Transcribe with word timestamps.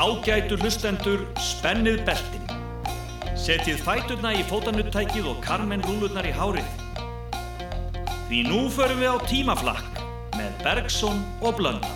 Ágætu 0.00 0.56
hlustendur, 0.56 1.26
spennið 1.36 1.98
beltin. 2.06 2.46
Setjið 3.36 3.82
fæturna 3.84 4.30
í 4.32 4.40
fótanuttækið 4.48 5.28
og 5.28 5.42
karmen 5.44 5.84
rúlurnar 5.84 6.24
í 6.24 6.32
hárið. 6.32 6.70
Því 8.30 8.40
nú 8.48 8.62
förum 8.72 9.02
við 9.02 9.12
á 9.12 9.16
tímaflakk 9.28 10.00
með 10.38 10.56
Bergson 10.64 11.20
og 11.44 11.60
Blöndal. 11.60 11.92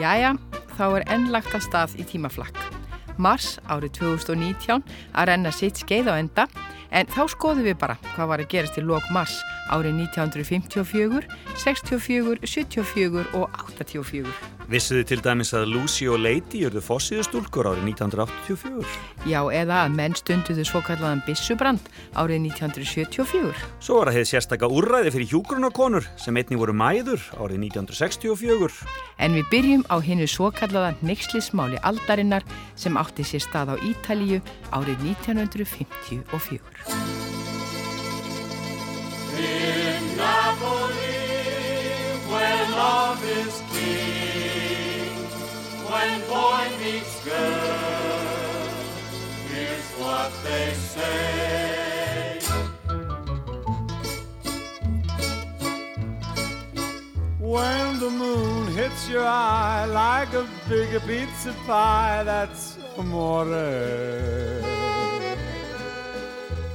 Jæja, 0.00 0.32
þá 0.78 0.84
er 0.88 1.08
ennlagt 1.18 1.52
að 1.52 1.66
stað 1.68 2.00
í 2.00 2.10
tímaflakk. 2.14 2.64
Mars 3.20 3.58
árið 3.68 3.98
2019 4.00 4.80
að 5.12 5.28
renna 5.34 5.52
sitt 5.52 5.84
skeið 5.84 6.08
á 6.08 6.14
enda 6.16 6.46
en 6.88 7.12
þá 7.12 7.26
skoðum 7.34 7.68
við 7.68 7.76
bara 7.82 8.00
hvað 8.14 8.32
var 8.32 8.40
að 8.40 8.54
gerast 8.54 8.80
í 8.80 8.88
lok 8.88 9.12
mars 9.12 9.36
árið 9.68 10.00
1954, 10.16 11.28
64, 11.60 12.40
74 12.56 13.26
og 13.36 13.52
84. 13.76 14.57
Vissuðu 14.68 15.00
til 15.08 15.22
dæmis 15.24 15.54
að 15.56 15.70
Lucy 15.72 16.04
og 16.12 16.18
Lady 16.20 16.58
jörðu 16.60 16.82
fossiðustúlkur 16.84 17.70
árið 17.70 17.86
1984? 17.88 18.82
Já, 19.24 19.38
eða 19.56 19.78
að 19.86 19.94
menn 19.96 20.16
stunduðu 20.18 20.66
svo 20.68 20.82
kallaðan 20.84 21.22
Bissubrand 21.24 21.86
árið 22.12 22.50
1974. 22.50 23.54
Svo 23.80 24.02
var 24.02 24.10
að 24.10 24.18
hefði 24.18 24.28
sérstakka 24.34 24.68
úrræði 24.68 25.14
fyrir 25.14 25.30
hjúgrunakonur 25.30 26.04
sem 26.20 26.36
einni 26.36 26.60
voru 26.60 26.74
mæður 26.76 27.24
árið 27.40 27.64
1964. 27.70 28.84
En 29.24 29.38
við 29.38 29.48
byrjum 29.54 29.86
á 29.88 29.96
hennu 30.04 30.28
svo 30.28 30.52
kallaðan 30.52 31.00
neykslismáli 31.00 31.80
aldarinnar 31.80 32.44
sem 32.76 33.00
átti 33.00 33.24
sér 33.24 33.46
stað 33.46 33.72
á 33.72 33.76
Ítalíu 33.80 34.44
árið 34.68 35.00
1954. 35.16 36.60
In 39.38 40.04
Napoli, 40.20 41.16
where 42.28 42.68
love 42.76 43.24
is 43.24 43.64
when 45.98 46.20
boy 46.28 46.64
meets 46.80 47.24
girl, 47.24 48.68
here's 49.50 49.88
what 50.02 50.30
they 50.44 50.72
say. 50.94 52.38
When 57.38 57.98
the 57.98 58.10
moon 58.10 58.68
hits 58.74 59.08
your 59.08 59.26
eye 59.26 59.86
like 59.86 60.32
a 60.34 60.46
big 60.68 61.00
pizza 61.02 61.52
pie, 61.66 62.22
that's 62.24 62.78
amore. 62.96 63.46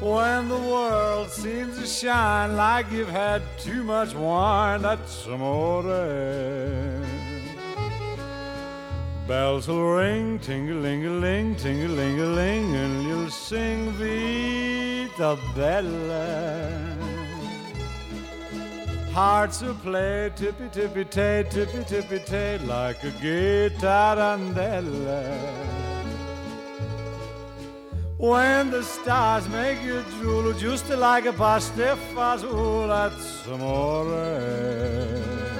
When 0.01 0.49
the 0.49 0.61
world 0.73 1.29
seems 1.29 1.79
to 1.79 1.85
shine 1.85 2.57
like 2.57 2.91
you've 2.91 3.15
had 3.23 3.41
too 3.57 3.83
much 3.83 4.13
wine, 4.15 4.81
that's 4.81 5.25
amore. 5.27 5.83
Bells 9.27 9.69
will 9.69 9.93
ring, 9.93 10.37
ting-a-ling-a-ling, 10.39 11.55
ting-a-ling-a-ling, 11.55 12.75
and 12.75 13.07
you'll 13.07 13.29
sing 13.29 13.91
Vita 13.91 15.37
Bella. 15.55 16.97
Hearts 19.13 19.61
will 19.61 19.75
play 19.75 20.29
tippy-tippy-tay, 20.35 21.45
tippy-tippy-tay, 21.49 22.57
like 22.65 23.01
a 23.03 23.11
guitar 23.21 24.17
tarantella. 24.17 25.23
When 28.17 28.71
the 28.71 28.83
stars 28.83 29.47
make 29.49 29.81
you 29.83 30.03
drool, 30.19 30.51
just 30.53 30.89
like 30.89 31.25
a 31.25 31.33
pasta 31.33 31.97
fazool, 32.13 32.87
that's 32.87 33.45
amore. 33.47 35.52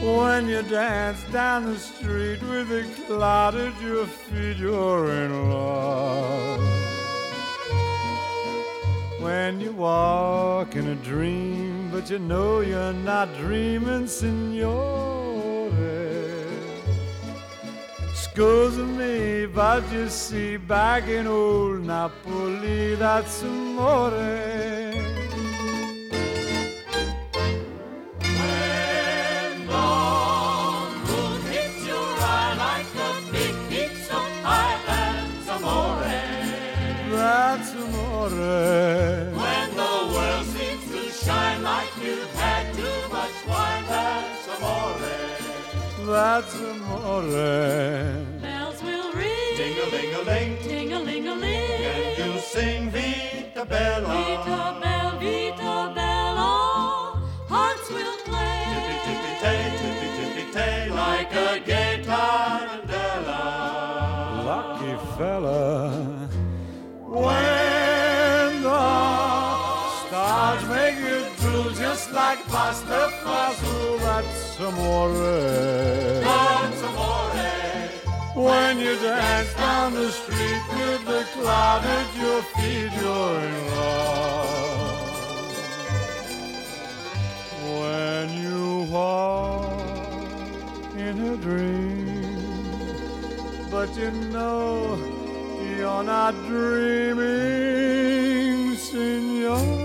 When 0.00 0.48
you 0.48 0.62
dance 0.62 1.22
down 1.24 1.66
the 1.66 1.78
street 1.78 2.40
with 2.42 2.72
a 2.72 2.84
cloud 3.06 3.54
at 3.54 3.78
your 3.82 4.06
feet, 4.06 4.56
you're 4.56 5.10
in 5.12 5.50
love. 5.50 6.60
When 9.20 9.60
you 9.60 9.72
walk 9.72 10.74
in 10.74 10.88
a 10.88 10.94
dream, 10.94 11.90
but 11.90 12.08
you 12.08 12.18
know 12.18 12.60
you're 12.60 12.94
not 12.94 13.28
dreaming, 13.36 14.06
signore. 14.06 15.70
Scusa 18.14 18.86
me, 18.96 19.44
but 19.44 19.82
you 19.92 20.08
see, 20.08 20.56
back 20.56 21.08
in 21.08 21.26
old 21.26 21.84
Napoli, 21.84 22.94
that's 22.94 23.42
amore. 23.42 25.09
When 38.30 39.68
the 39.74 39.94
world 40.14 40.46
seems 40.46 40.84
to 40.90 41.02
shine 41.24 41.62
like 41.62 41.88
you've 42.02 42.34
had 42.34 42.72
too 42.74 43.08
much 43.10 43.36
wine, 43.48 43.84
that's 43.88 44.48
amore. 44.54 44.98
That's 46.06 46.54
amore. 46.54 47.22
Bells 48.40 48.82
will 48.82 49.12
ring. 49.12 49.56
Ting-a-ling-a-ling. 49.56 50.58
Ting-a-ling-a-ling. 50.62 51.84
And 51.84 52.18
you'll 52.18 52.38
sing 52.38 52.90
Vita 52.90 53.64
Bella. 53.64 54.06
Vita 54.06 54.76
Bella, 54.80 54.89
pasta 72.48 73.10
fasul, 73.22 73.98
that's 73.98 74.60
amore. 74.60 75.12
That's 76.22 76.82
amore. 76.82 77.10
When 78.34 78.78
you 78.78 78.94
dance 78.96 79.52
down 79.54 79.94
the 79.94 80.10
street 80.10 80.62
with 80.74 81.04
the 81.04 81.24
cloud 81.34 81.84
at 81.84 82.16
your 82.16 82.42
feet, 82.42 82.92
you're 83.00 83.40
in 83.50 83.66
love. 83.76 85.00
When 87.80 88.26
you 88.42 88.62
walk 88.90 89.72
in 90.96 91.14
a 91.32 91.36
dream, 91.36 92.38
but 93.70 93.94
you 93.96 94.10
know 94.32 94.98
you're 95.76 96.04
not 96.04 96.34
dreaming, 96.46 97.16
signore. 98.76 99.79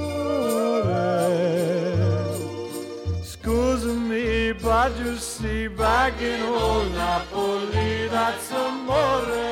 But 4.86 4.98
you 5.04 5.16
see, 5.18 5.68
back 5.68 6.14
in 6.22 6.42
old 6.44 6.94
Napoli, 6.94 8.08
that's 8.08 8.52
amore. 8.52 9.46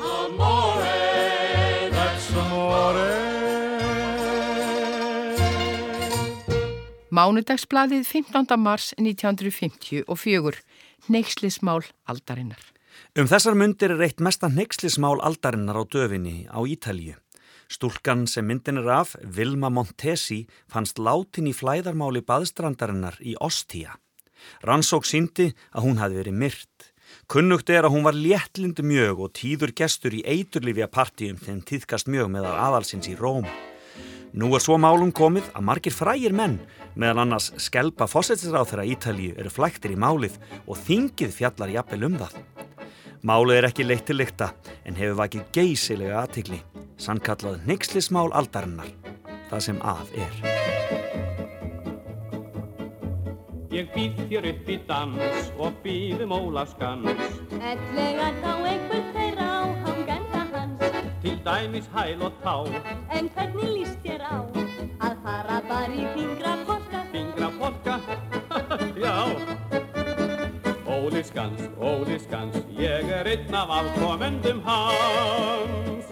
Amore, 0.00 0.96
that's 1.92 2.28
amore. 2.42 3.12
Mánudagsbladið 7.10 8.06
15. 8.06 8.56
mars 8.56 8.94
1954, 8.96 10.56
neykslismál 11.12 11.84
aldarinnar. 12.08 12.62
Um 13.18 13.28
þessar 13.28 13.56
myndir 13.58 13.92
er 13.92 14.04
eitt 14.08 14.24
mesta 14.24 14.48
neykslismál 14.48 15.20
aldarinnar 15.20 15.76
á 15.76 15.84
döfinni 15.84 16.46
á 16.48 16.64
Ítalju. 16.64 17.18
Stúlkan 17.68 18.24
sem 18.24 18.46
myndin 18.48 18.80
er 18.80 18.86
af, 18.88 19.10
Vilma 19.20 19.68
Montesi, 19.68 20.46
fannst 20.72 20.96
látin 20.96 21.50
í 21.50 21.52
flæðarmáli 21.52 22.22
baðstrandarinnar 22.24 23.18
í 23.20 23.34
Ostia. 23.44 23.98
Rannsók 24.64 25.04
síndi 25.04 25.50
að 25.76 25.84
hún 25.84 26.00
hafi 26.00 26.16
verið 26.16 26.38
myrt. 26.40 26.86
Kunnugt 27.28 27.68
er 27.68 27.84
að 27.84 27.92
hún 27.92 28.06
var 28.06 28.16
léttlindu 28.16 28.84
mjög 28.88 29.20
og 29.26 29.34
tíður 29.36 29.74
gestur 29.76 30.16
í 30.16 30.22
eiturlifja 30.24 30.88
partíum 30.88 31.36
þegar 31.40 31.66
tíðkast 31.68 32.08
mjög 32.08 32.30
meðal 32.32 32.54
aðalsins 32.56 33.10
í 33.12 33.16
Róm. 33.20 33.44
Nú 34.32 34.48
er 34.56 34.64
svo 34.64 34.78
málum 34.80 35.12
komið 35.12 35.50
að 35.52 35.66
margir 35.68 35.92
frægir 35.96 36.32
menn, 36.36 36.56
meðal 36.96 37.26
annars 37.26 37.50
skelpa 37.60 38.08
fósættisráð 38.08 38.72
þeirra 38.72 38.88
Ítalíu, 38.94 39.36
eru 39.36 39.52
flæktir 39.52 39.92
í 39.92 40.00
málið 40.00 40.40
og 40.64 40.80
þingið 40.88 41.36
fjallar 41.36 41.76
jafnvel 41.76 42.08
um 42.08 42.18
það. 42.24 42.40
Málið 43.28 43.58
er 43.58 43.66
ekki 43.68 43.84
leitt 43.84 44.06
til 44.08 44.16
lykta 44.16 44.46
en 44.88 44.96
hefur 44.96 45.18
vakið 45.18 45.48
geysilega 45.52 46.22
aðtikli 46.22 46.62
sannkallað 46.96 47.66
neykslismál 47.68 48.30
aldarinnar, 48.32 48.88
það 49.50 49.64
sem 49.66 49.80
af 49.84 50.14
er. 50.16 50.38
Ég 53.68 53.90
býð 53.92 54.22
þér 54.30 54.48
upp 54.54 54.70
í 54.72 54.78
dans 54.88 55.50
og 55.60 55.76
býðum 55.84 56.32
ólaskans 56.34 57.04
Ellega 57.52 58.30
þá 58.40 58.48
einhver 58.70 59.04
þeirra 59.12 59.50
á 59.52 59.60
hangenda 59.84 60.42
hans. 60.54 60.96
Til 61.22 61.36
dæmis 61.44 61.92
hæl 61.92 62.24
og 62.30 62.40
tá 62.42 62.56
En 63.12 63.28
hvernig 63.36 63.70
líst 63.76 64.00
þér 64.06 64.24
á 64.24 64.36
að 65.04 65.20
fara 65.26 65.60
bara 65.68 65.92
í 65.92 66.08
fingrapolka 66.16 67.04
Fingrapolka? 67.12 68.00
Já 69.04 69.47
Skans, 71.24 71.60
Óli 71.80 72.18
Skans, 72.18 72.56
ég 72.78 73.08
er 73.10 73.26
einn 73.26 73.54
af 73.54 73.70
afkomendum 73.70 74.60
hans. 74.64 76.04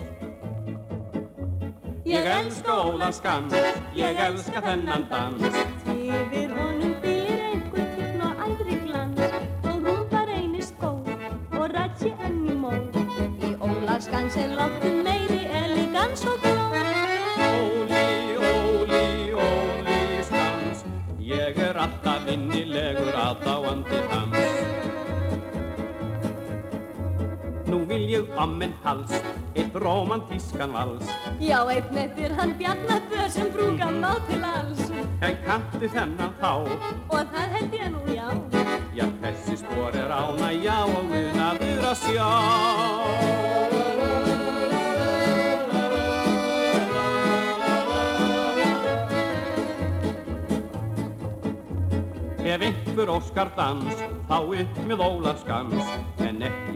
Ég 2.04 2.26
elska 2.26 2.72
Óla 2.88 3.12
Skans, 3.12 3.54
ég 3.94 4.18
elska 4.18 4.62
þennan 4.64 5.06
dans. 5.10 5.60
Yfir 5.94 6.50
honum 6.58 6.96
byrjir 7.04 7.44
einhver 7.52 7.86
tign 7.94 8.24
og 8.26 8.42
æðri 8.48 8.80
glans 8.82 9.22
og 9.62 9.86
rúmbar 9.86 10.34
einist 10.40 10.74
góð 10.82 11.06
og 11.54 11.70
rætsi 11.76 12.10
enn 12.26 12.42
í 12.50 12.58
móð. 12.64 13.00
Í 13.46 13.54
Ólaskans 13.62 14.40
er 14.42 14.58
láttum 14.58 15.02
meiri 15.06 15.44
elegans 15.62 16.26
og 16.26 16.42
glóð. 16.42 16.76
Óli, 17.46 18.36
Óli, 18.50 19.08
Óli 19.46 20.22
Skans, 20.26 20.86
ég 21.22 21.62
er 21.70 21.82
alltaf 21.86 22.26
innilegur 22.34 23.14
aðdáandi 23.14 24.02
hans. 24.10 24.15
Vil 27.96 28.10
ég 28.12 28.32
ammen 28.36 28.74
hals, 28.84 29.12
eitt 29.56 29.76
romantískan 29.80 30.72
vals. 30.72 31.08
Já, 31.40 31.62
einn 31.72 31.96
eftir 31.96 32.34
hann 32.36 32.52
bjarnabör 32.58 33.28
sem 33.32 33.48
frúkan 33.52 34.00
má 34.02 34.12
til 34.28 34.44
alls 34.44 34.90
En 35.24 35.36
kanntu 35.46 35.88
þennan 35.88 36.34
þá, 36.36 36.50
og 37.08 37.30
það 37.32 37.54
held 37.54 37.76
ég 37.78 37.88
nú 37.94 38.02
já. 38.12 38.28
já 38.98 39.06
þessi 39.22 39.56
spor 39.62 39.96
er 39.96 40.12
ánægja 40.12 40.76
og 40.84 41.14
unaður 41.20 41.86
að 41.88 41.96
sjá. 42.02 42.28
Ef 52.46 52.62
einhver 52.62 53.08
óskar 53.16 53.48
dans, 53.56 54.04
þá 54.28 54.36
upp 54.44 54.84
með 54.84 55.02
ólaskans, 55.08 55.96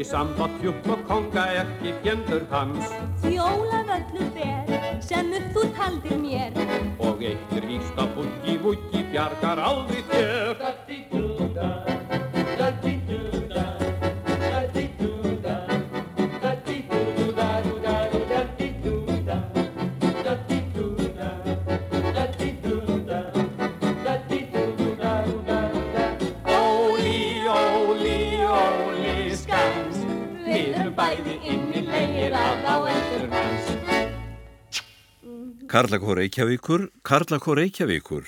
ekki 0.01 0.09
samband 0.09 0.63
hjúpp 0.63 0.87
og 0.89 1.01
konga 1.09 1.43
ekki 1.61 1.93
fjendur 2.03 2.45
hans. 2.51 2.89
Því 3.21 3.37
Ólaföllu 3.37 4.29
ber 4.33 5.01
sem 5.05 5.29
upp 5.37 5.51
þú 5.53 5.65
taldir 5.77 6.17
mér 6.23 6.57
Og 7.05 7.21
eitt 7.21 7.53
er 7.59 7.67
víst 7.69 8.01
að 8.01 8.15
búgi 8.17 8.57
vúgi 8.65 9.05
bjargar 9.13 9.61
aldrei 9.61 10.01
þér. 10.09 10.80
Karlakór 35.71 36.17
Reykjavíkur, 36.19 36.89
Karlakór 37.07 37.61
Reykjavíkur, 37.61 38.25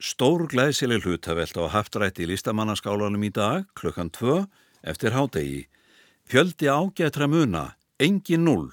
stór 0.00 0.46
glæsileg 0.48 1.04
hlutavelt 1.04 1.58
á 1.60 1.68
haftrætti 1.68 2.24
í 2.24 2.28
listamannaskálanum 2.30 3.26
í 3.28 3.28
dag, 3.28 3.66
klukkan 3.76 4.08
2, 4.08 4.46
eftir 4.88 5.12
hádegi. 5.12 5.66
Fjöldi 6.24 6.70
ágætra 6.72 7.28
muna, 7.28 7.76
engin 8.00 8.48
null. 8.48 8.72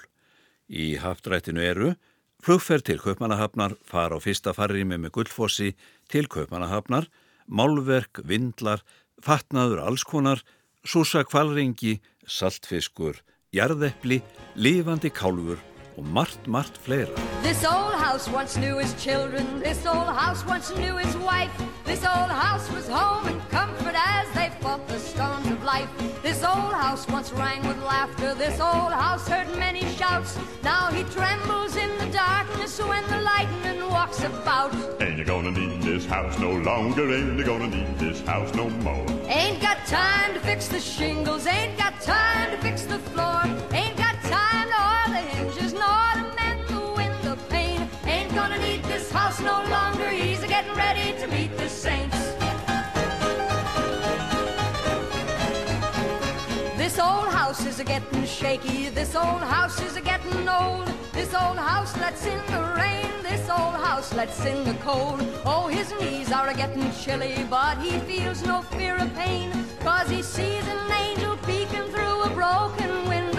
Í 0.71 0.95
haftrættinu 1.03 1.59
eru 1.59 1.91
flugferð 2.39 2.88
til 2.88 3.03
Kaupmannahafnar, 3.03 3.75
far 3.83 4.15
á 4.15 4.17
fyrsta 4.23 4.56
farrimi 4.56 4.95
með 4.95 5.17
gullfossi 5.19 5.75
til 6.07 6.31
Kaupmannahafnar, 6.31 7.12
málverk, 7.51 8.23
vindlar, 8.23 8.88
fatnaður 9.19 9.83
allskonar, 9.91 10.39
súsa 10.88 11.27
kvalringi, 11.27 12.00
saltfiskur, 12.23 13.19
jarðepli, 13.51 14.23
lifandi 14.56 15.12
kálfur 15.12 15.59
og 15.97 16.06
margt, 16.06 16.47
margt 16.47 16.77
fleira. 16.83 17.15
This 17.44 17.63
old 17.63 17.95
house 18.06 18.27
once 18.39 18.59
knew 18.59 18.77
his 18.80 18.94
children. 19.06 19.45
This 19.63 19.86
old 19.86 20.12
house 20.21 20.42
once 20.53 20.68
knew 20.80 20.97
his 20.97 21.15
wife. 21.18 21.56
This 21.86 22.03
old 22.15 22.31
house 22.45 22.68
was 22.75 22.88
home 22.88 23.25
and 23.31 23.42
comfort 23.50 23.95
as 23.95 24.27
they 24.38 24.50
fought 24.62 24.88
the 24.88 25.00
storms 25.00 25.47
of 25.56 25.59
life. 25.63 25.89
This 26.24 26.44
old 26.44 26.74
house 26.83 27.07
once 27.07 27.31
rang 27.31 27.62
with 27.68 27.80
laughter. 27.83 28.33
This 28.33 28.59
old 28.59 28.94
house 29.03 29.27
heard 29.27 29.50
many 29.65 29.83
shouts. 30.00 30.31
Now 30.63 30.83
he 30.95 31.03
trembles 31.18 31.75
in 31.83 31.92
the 32.01 32.09
darkness 32.25 32.74
when 32.91 33.03
the 33.13 33.21
lightning 33.31 33.80
walks 33.89 34.19
about. 34.24 34.74
Ain't 35.01 35.18
you 35.19 35.25
gonna 35.25 35.51
need 35.51 35.81
this 35.81 36.06
house 36.06 36.38
no 36.39 36.51
longer? 36.69 37.06
Ain't 37.18 37.38
you 37.39 37.45
gonna 37.45 37.68
need 37.68 37.91
this 38.00 38.19
house 38.21 38.51
no 38.56 38.69
more? 38.88 39.06
Ain't 39.27 39.62
got 39.62 39.77
time 39.86 40.33
to 40.33 40.39
fix 40.39 40.68
the 40.68 40.80
shingles. 40.80 41.45
Ain't 41.48 41.77
got 41.77 41.94
time 42.01 42.48
to 42.51 42.57
fix 42.57 42.77
the 42.94 43.00
floor. 43.09 43.41
Ain't 43.71 43.84
gonna 48.47 48.62
need 48.62 48.83
this 48.83 49.12
house 49.12 49.39
no 49.39 49.63
longer. 49.69 50.07
He's 50.09 50.44
a 50.44 50.47
getting 50.47 50.75
ready 50.75 51.19
to 51.19 51.27
meet 51.27 51.57
the 51.57 51.68
saints. 51.68 52.18
This 56.77 57.00
old 57.00 57.30
house 57.39 57.65
is 57.65 57.80
a 57.80 57.83
getting 57.83 58.24
shaky. 58.25 58.89
This 58.89 59.15
old 59.15 59.42
house 59.42 59.81
is 59.81 59.97
a 59.97 60.01
getting 60.01 60.47
old. 60.47 60.88
This 61.12 61.33
old 61.33 61.57
house 61.57 61.97
lets 61.97 62.27
in 62.27 62.39
the 62.53 62.62
rain. 62.77 63.09
This 63.24 63.50
old 63.50 63.77
house 63.88 64.13
lets 64.13 64.45
in 64.45 64.63
the 64.63 64.75
cold. 64.75 65.19
Oh, 65.44 65.68
his 65.68 65.91
knees 66.00 66.31
are 66.31 66.48
a 66.50 66.53
getting 66.53 66.91
chilly, 66.91 67.48
but 67.50 67.80
he 67.80 67.98
feels 68.09 68.44
no 68.44 68.62
fear 68.62 68.95
of 68.98 69.12
pain. 69.15 69.51
Cause 69.80 70.07
he 70.09 70.21
sees 70.21 70.68
an 70.68 70.91
angel 70.91 71.25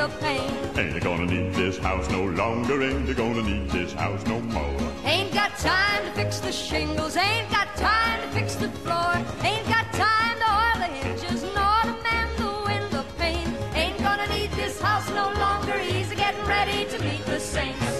window 0.07 0.21
pane. 0.21 0.79
Ain't 0.79 1.03
gonna 1.03 1.27
need 1.27 1.55
this 1.55 1.79
house 1.79 2.09
no 2.11 2.25
longer? 2.25 2.83
Ain't 2.83 3.17
gonna 3.17 3.43
need 3.43 3.69
this 3.71 3.93
house 3.93 4.25
no 4.27 4.41
more? 4.41 4.93
Ain't 5.05 5.33
got 5.33 5.57
time 5.59 6.05
to 6.05 6.11
fix 6.13 6.41
the 6.41 6.53
shingles, 6.53 7.17
ain't 7.17 7.51
got 7.51 7.75
time 7.77 8.21
to 8.23 8.29
fix 8.29 8.55
the 8.55 8.69
floor, 8.69 9.15
ain't 9.43 9.67
got 9.67 9.93
time 9.93 10.37
to 10.39 10.49
oil 10.63 10.79
the 10.79 10.93
hinges 10.95 11.43
nor 11.55 11.83
to 11.83 11.95
mend 12.03 12.31
the 12.39 12.53
window 12.67 13.05
pane. 13.19 13.55
Ain't 13.75 13.99
gonna 13.99 14.27
need 14.29 14.51
this 14.53 14.81
house 14.81 15.09
no 15.11 15.33
longer, 15.33 15.79
he's 15.79 16.13
getting 16.15 16.45
ready 16.47 16.85
to 16.87 17.03
meet 17.03 17.25
the 17.27 17.41
saints. 17.41 17.96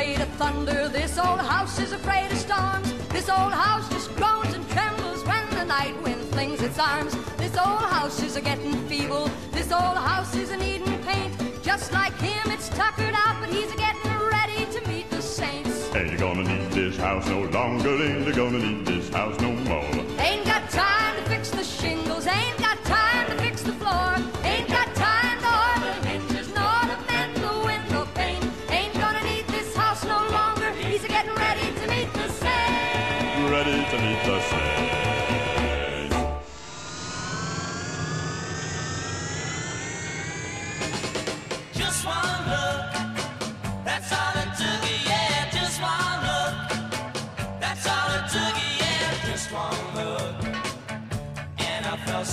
Afraid 0.00 0.20
of 0.22 0.28
thunder. 0.36 0.88
This 0.88 1.18
old 1.18 1.40
house 1.40 1.78
is 1.78 1.92
afraid 1.92 2.32
of 2.32 2.38
storms. 2.38 2.90
This 3.10 3.28
old 3.28 3.52
house 3.52 3.86
just 3.90 4.14
groans 4.16 4.54
and 4.54 4.66
trembles 4.70 5.22
when 5.26 5.44
the 5.50 5.64
night 5.64 5.94
wind 6.02 6.22
flings 6.32 6.62
its 6.62 6.78
arms. 6.78 7.14
This 7.36 7.54
old 7.58 7.84
house 7.96 8.22
is 8.22 8.36
a 8.36 8.40
getting 8.40 8.72
feeble. 8.88 9.30
This 9.52 9.70
old 9.70 9.98
house 9.98 10.34
is 10.34 10.52
a 10.52 10.56
needing 10.56 10.98
paint. 11.02 11.34
Just 11.62 11.92
like 11.92 12.16
him, 12.18 12.50
it's 12.50 12.70
tuckered 12.70 13.14
out, 13.14 13.36
but 13.40 13.50
he's 13.50 13.70
a 13.72 13.76
getting 13.76 14.10
ready 14.36 14.64
to 14.72 14.88
meet 14.88 15.10
the 15.10 15.20
saints. 15.20 15.94
Ain't 15.94 16.18
gonna 16.18 16.44
need 16.44 16.70
this 16.72 16.96
house 16.96 17.28
no 17.28 17.42
longer? 17.58 18.02
Ain't 18.02 18.34
gonna 18.34 18.58
need 18.58 18.86
this 18.86 19.10
house 19.10 19.38
no 19.40 19.52
more? 19.52 20.09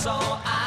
So 0.08 0.14
I, 0.14 0.57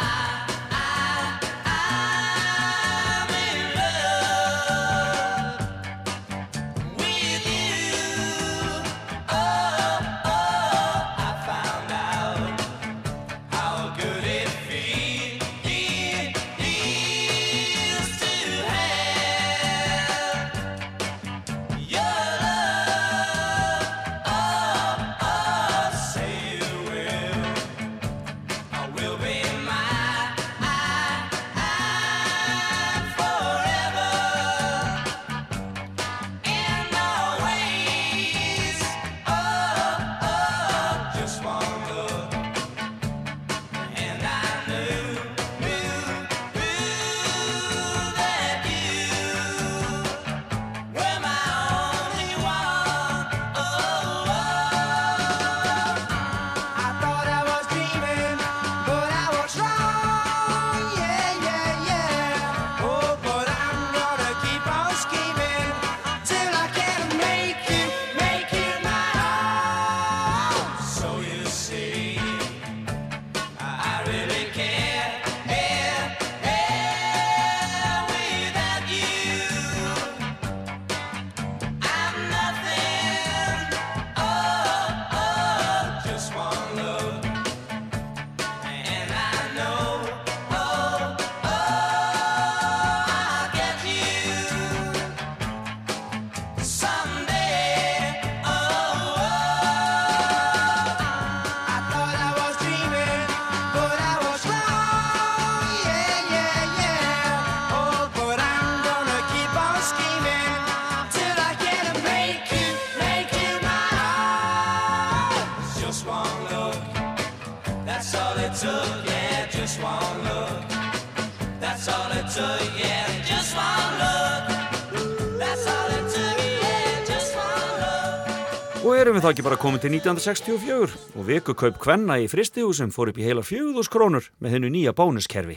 erum 129.02 129.16
við 129.18 129.24
þá 129.24 129.30
ekki 129.32 129.44
bara 129.46 129.58
komin 129.58 129.82
til 129.82 129.90
1964 129.96 130.98
og 131.18 131.26
vikukaup 131.26 131.78
kvenna 131.82 132.20
í 132.22 132.28
fristihúsum 132.30 132.92
fór 132.94 133.10
upp 133.10 133.18
í 133.18 133.26
heila 133.26 133.42
4000 133.46 133.90
krónur 133.90 134.28
með 134.44 134.56
hennu 134.56 134.70
nýja 134.74 134.94
bónuskerfi. 134.94 135.56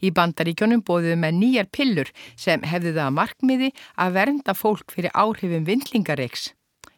Í 0.00 0.12
bandaríkjónum 0.16 0.80
bóðuðu 0.86 1.18
með 1.20 1.36
nýjar 1.42 1.68
pillur 1.68 2.12
sem 2.40 2.64
hefðu 2.64 2.94
það 2.96 3.02
að 3.04 3.16
markmiði 3.18 3.70
að 4.00 4.16
vernda 4.16 4.54
fólk 4.56 4.94
fyrir 4.96 5.12
áhrifum 5.12 5.66
vindlingareiks. 5.68 6.50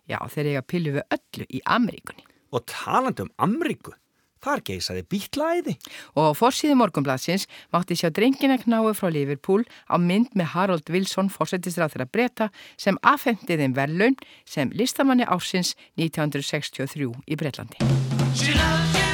Já, 0.07 0.21
þeir 0.31 0.53
eiga 0.53 0.67
pillu 0.71 0.95
við 1.01 1.17
öllu 1.19 1.49
í 1.51 1.63
Ameríkunni. 1.67 2.27
Og 2.55 2.63
talandi 2.71 3.27
um 3.27 3.33
Amríku, 3.49 3.97
þar 4.45 4.63
geisaði 4.69 5.05
bítlæði. 5.11 5.77
Og 6.17 6.31
á 6.31 6.39
forsíðu 6.39 6.79
morgunbladsins 6.81 7.49
mátti 7.75 7.99
sjá 7.99 8.11
drengina 8.15 8.59
knái 8.61 8.95
frá 8.99 9.11
Liverpool 9.13 9.65
á 9.89 9.97
mynd 9.99 10.35
með 10.39 10.53
Harold 10.55 10.93
Wilson 10.93 11.33
fórsettisráð 11.33 11.97
þeirra 11.97 12.09
breyta 12.13 12.51
sem 12.77 12.99
afhendið 13.03 13.65
þeim 13.65 13.77
verðlaun 13.79 14.17
sem 14.47 14.73
listamanni 14.75 15.29
ársins 15.29 15.75
1963 15.99 17.13
í 17.27 17.39
Breitlandi. 17.39 19.08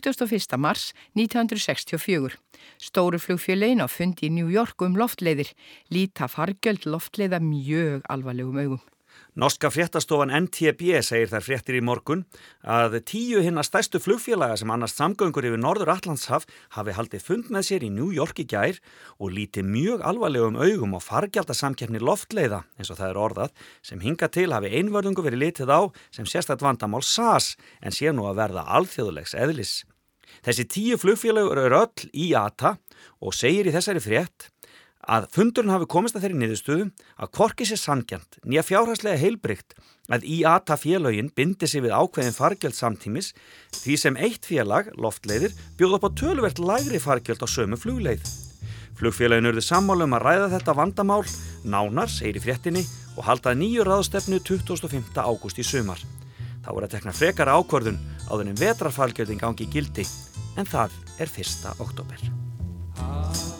21. 0.00 0.56
mars 0.58 0.92
1964. 1.14 2.38
Stóru 2.80 3.20
flugfjölein 3.20 3.84
á 3.84 3.86
fundi 3.88 4.28
í 4.28 4.34
New 4.34 4.48
York 4.52 4.80
um 4.82 4.96
loftleiðir. 4.96 5.52
Líta 5.92 6.28
fargjöld 6.28 6.88
loftleiða 6.88 7.42
mjög 7.44 8.02
alvarlegum 8.08 8.58
augum. 8.58 8.82
Norska 9.38 9.70
fréttastofan 9.70 10.32
NTB 10.34 10.98
segir 11.06 11.28
þær 11.30 11.44
fréttir 11.46 11.76
í 11.78 11.82
morgun 11.86 12.24
að 12.66 12.96
tíu 13.06 13.42
hinna 13.44 13.62
stærstu 13.62 14.00
flugfélaga 14.02 14.56
sem 14.58 14.72
annars 14.74 14.96
samgöngur 14.98 15.46
yfir 15.46 15.60
Norður 15.62 15.92
Allandshaf 15.94 16.48
hafi 16.74 16.96
haldið 16.96 17.26
fund 17.28 17.52
með 17.54 17.68
sér 17.68 17.86
í 17.86 17.92
New 17.94 18.10
York 18.14 18.42
í 18.42 18.46
gær 18.50 18.80
og 19.18 19.30
líti 19.36 19.62
mjög 19.62 20.02
alvarlegum 20.10 20.58
augum 20.58 20.98
á 20.98 21.00
fargjaldasamkeppni 21.04 22.02
loftleiða 22.02 22.64
eins 22.76 22.90
og 22.90 22.98
það 22.98 23.12
er 23.12 23.22
orðað 23.26 23.54
sem 23.86 24.02
hinga 24.02 24.30
til 24.34 24.50
hafi 24.50 24.74
einvörðungu 24.80 25.24
verið 25.26 25.44
litið 25.44 25.70
á 25.78 25.80
sem 26.10 26.26
sérstætt 26.26 26.66
vandamál 26.66 27.04
SAS 27.06 27.54
en 27.80 27.94
sé 27.94 28.10
nú 28.10 28.26
að 28.26 28.42
verða 28.42 28.66
alþjóðulegs 28.80 29.38
eðlis. 29.38 29.80
Þessi 30.46 30.66
tíu 30.70 30.96
flugfélagur 31.00 31.60
eru 31.66 31.82
öll 31.84 32.08
í 32.16 32.32
ATA 32.38 32.76
og 33.20 33.36
segir 33.36 33.68
í 33.68 33.74
þessari 33.74 34.02
frétt 34.04 34.48
að 35.10 35.26
fundurinn 35.32 35.72
hafi 35.72 35.88
komist 35.88 36.16
að 36.16 36.26
þeirri 36.26 36.40
niðurstöðu 36.40 36.86
að 37.20 37.30
korki 37.36 37.66
sér 37.68 37.80
sangjant, 37.80 38.36
nýja 38.44 38.64
fjárhagslega 38.66 39.20
heilbrygt 39.20 39.74
að 40.12 40.26
IATA 40.28 40.76
félögin 40.76 41.30
bindi 41.34 41.68
sig 41.70 41.84
við 41.84 41.94
ákveðin 41.96 42.36
fargjöld 42.36 42.76
samtímis 42.76 43.32
því 43.78 43.96
sem 43.96 44.18
eitt 44.20 44.46
félag, 44.48 44.90
loftleiðir, 45.00 45.54
bjóð 45.78 45.96
upp 45.96 46.06
á 46.08 46.10
töluvert 46.20 46.60
lægri 46.60 47.00
fargjöld 47.00 47.44
á 47.44 47.48
sömu 47.48 47.78
flugleið. 47.80 48.24
Flugfélagin 49.00 49.48
urðu 49.48 49.64
sammálu 49.64 50.04
um 50.04 50.16
að 50.18 50.24
ræða 50.26 50.48
þetta 50.56 50.76
vandamál, 50.76 51.22
nánar, 51.64 52.10
segir 52.12 52.36
í 52.36 52.44
fréttinni, 52.44 52.82
og 53.16 53.24
haldaði 53.24 53.62
nýju 53.62 53.86
ráðstefnu 53.86 54.40
25. 54.44 55.14
ágúst 55.16 55.60
í 55.60 55.64
sumar. 55.64 56.02
Það 56.60 56.74
voru 56.76 56.88
að 56.88 56.96
tekna 56.98 57.16
frekara 57.16 57.54
ákvörðun 57.56 58.00
áður 58.28 58.50
en 58.50 58.60
vetrarfargjöldin 58.60 59.40
gangi 59.40 59.64
í 59.64 59.72
gildi, 59.72 60.04
en 60.56 60.66
það 60.66 61.00
er 61.18 61.34
1. 61.36 61.74
oktober. 61.78 63.59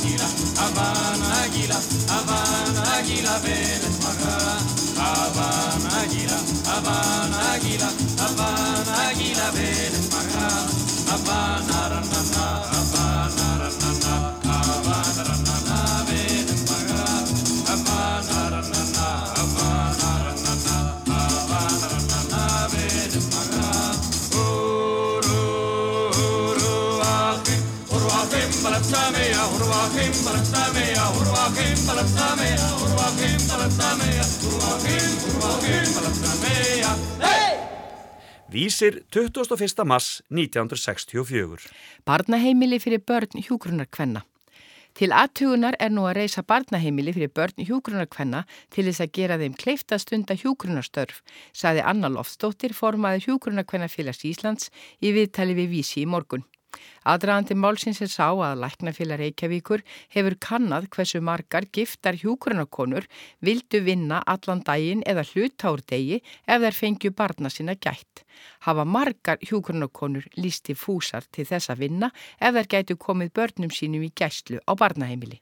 Águila, 0.00 0.24
Habana 0.56 1.42
Águila, 1.44 1.78
Habana 2.08 2.96
Águila, 2.96 3.38
ven 3.40 3.82
para 4.00 4.56
Habana 4.96 6.00
Águila, 6.00 6.38
Habana 6.64 7.52
Águila, 7.52 7.92
Habana 8.18 9.08
Águila, 9.10 9.50
ven 9.50 10.08
para 10.08 11.12
Habana 11.12 12.00
Águila. 12.00 12.69
Vísir 38.52 39.04
21. 39.10 39.84
mars 39.84 40.22
1964. 40.28 41.70
Barnaheimili 42.04 42.80
fyrir 42.82 42.98
börn 43.06 43.38
hjúgrunarkvenna. 43.46 44.24
Til 44.98 45.12
aðtugunar 45.14 45.76
er 45.78 45.92
nú 45.94 46.08
að 46.10 46.16
reysa 46.18 46.42
barnaheimili 46.42 47.14
fyrir 47.14 47.30
börn 47.30 47.62
hjúgrunarkvenna 47.62 48.42
til 48.74 48.88
þess 48.88 49.04
að 49.04 49.12
gera 49.20 49.38
þeim 49.38 49.54
kleifta 49.54 50.00
stunda 50.02 50.34
hjúgrunarstörf, 50.34 51.22
saði 51.54 51.86
Anna 51.86 52.10
Loftsdóttir 52.10 52.74
formaði 52.74 53.28
hjúgrunarkvennafélags 53.28 54.26
Íslands 54.26 54.74
í 54.98 55.14
viðtali 55.14 55.54
við 55.54 55.70
vísi 55.76 56.02
í 56.02 56.10
morgun. 56.10 56.42
Aðræðandi 57.08 57.56
málsins 57.56 58.00
er 58.04 58.10
sá 58.12 58.28
að 58.28 58.60
Læknafélag 58.60 59.20
Reykjavíkur 59.22 59.82
hefur 60.14 60.36
kannad 60.46 60.88
hversu 60.92 61.22
margar 61.24 61.64
giftar 61.72 62.18
hjúgrunarkonur 62.20 63.06
vildu 63.40 63.80
vinna 63.86 64.20
allan 64.28 64.60
daginn 64.66 65.04
eða 65.08 65.24
hlutár 65.30 65.80
degi 65.88 66.20
ef 66.20 66.60
þær 66.60 66.76
fengju 66.76 67.12
barna 67.16 67.50
sinna 67.50 67.74
gætt. 67.74 68.24
Hafa 68.68 68.84
margar 68.84 69.40
hjúgrunarkonur 69.40 70.28
lísti 70.36 70.76
fúsar 70.76 71.24
til 71.32 71.48
þess 71.48 71.72
að 71.72 71.86
vinna 71.86 72.12
ef 72.38 72.54
þær 72.54 72.72
gætu 72.76 72.98
komið 73.00 73.34
börnum 73.40 73.72
sínum 73.72 74.04
í 74.04 74.12
gæslu 74.12 74.60
á 74.60 74.72
barnaheimili. 74.76 75.40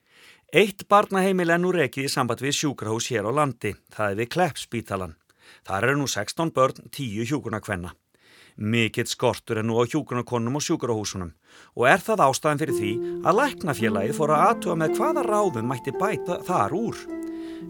Eitt 0.55 0.87
barnaheimil 0.89 1.51
er 1.51 1.61
nú 1.61 1.75
rekið 1.75 2.07
í 2.09 2.13
samband 2.13 2.41
við 2.41 2.57
sjúkrahús 2.63 3.11
hér 3.13 3.29
á 3.29 3.33
landi. 3.35 3.75
Það 3.93 4.13
er 4.13 4.21
við 4.23 4.31
Kleppspítalan. 4.33 5.17
Þar 5.69 5.85
eru 5.91 5.99
nú 6.01 6.07
16 6.09 6.55
börn, 6.57 6.87
10 6.89 7.29
hjúgrunarkvenna. 7.29 7.93
Mikill 8.59 9.07
skortur 9.07 9.61
er 9.61 9.67
nú 9.67 9.79
á 9.79 9.87
hjúgrunarkonum 9.87 10.59
og 10.59 10.65
sjúkrahúsunum 10.67 11.31
og 11.79 11.85
er 11.87 12.03
það 12.03 12.25
ástæðan 12.27 12.61
fyrir 12.63 12.75
því 12.75 12.93
að 13.23 13.39
læknafélagið 13.39 14.17
fór 14.19 14.33
að 14.35 14.47
aðtuga 14.49 14.79
með 14.81 14.97
hvaða 14.99 15.23
ráðum 15.29 15.69
mætti 15.71 15.95
bæta 15.95 16.41
þar 16.49 16.75
úr. 16.75 16.99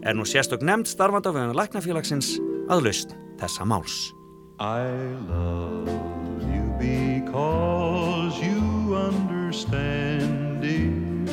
Er 0.01 0.17
nú 0.17 0.25
sérstök 0.25 0.65
nefnd 0.65 0.89
starfand 0.89 1.29
af 1.29 1.37
veginn 1.37 1.53
læknafélagsins 1.57 2.31
að 2.73 2.87
lausn 2.87 3.13
þessa 3.37 3.67
máls. 3.69 3.99
I 4.59 4.81
love 5.29 5.87
you 6.49 6.65
because 6.81 8.41
you 8.41 8.97
understand 8.97 10.65
it. 10.65 11.29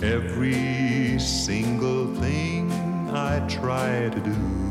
Every 0.00 1.18
single 1.18 2.06
thing 2.16 2.72
I 3.12 3.44
try 3.46 4.08
to 4.08 4.20
do. 4.24 4.67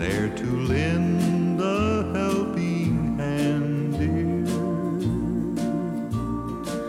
There 0.00 0.30
to 0.30 0.46
lend 0.60 1.60
a 1.60 2.10
helping 2.18 3.18
hand, 3.18 3.92
dear. 3.98 4.46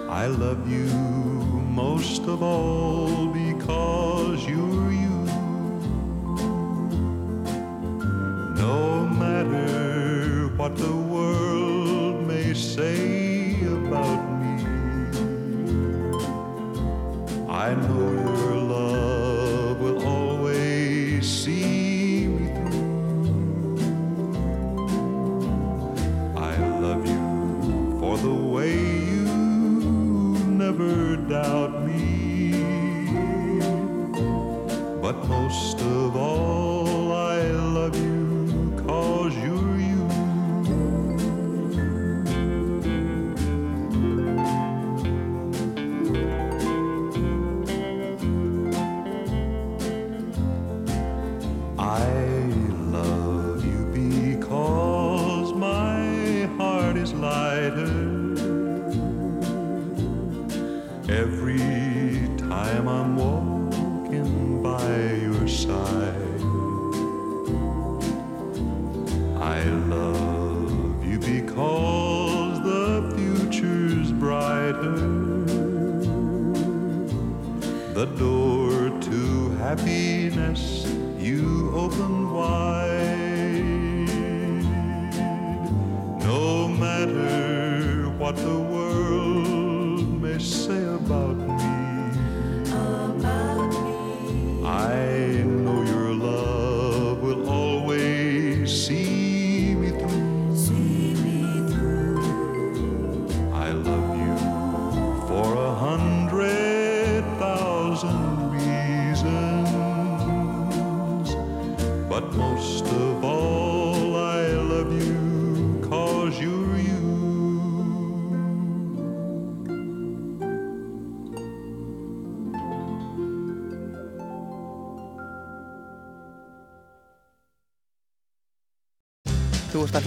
I 0.10 0.28
love 0.28 0.62
you 0.72 0.88
most 1.84 2.22
of 2.22 2.42
all 2.42 3.01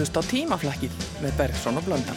hlusta 0.05 0.21
á 0.21 0.25
tímaflækið 0.29 0.93
með 1.25 1.37
Bergson 1.39 1.81
og 1.81 1.87
Blöndal. 1.87 2.17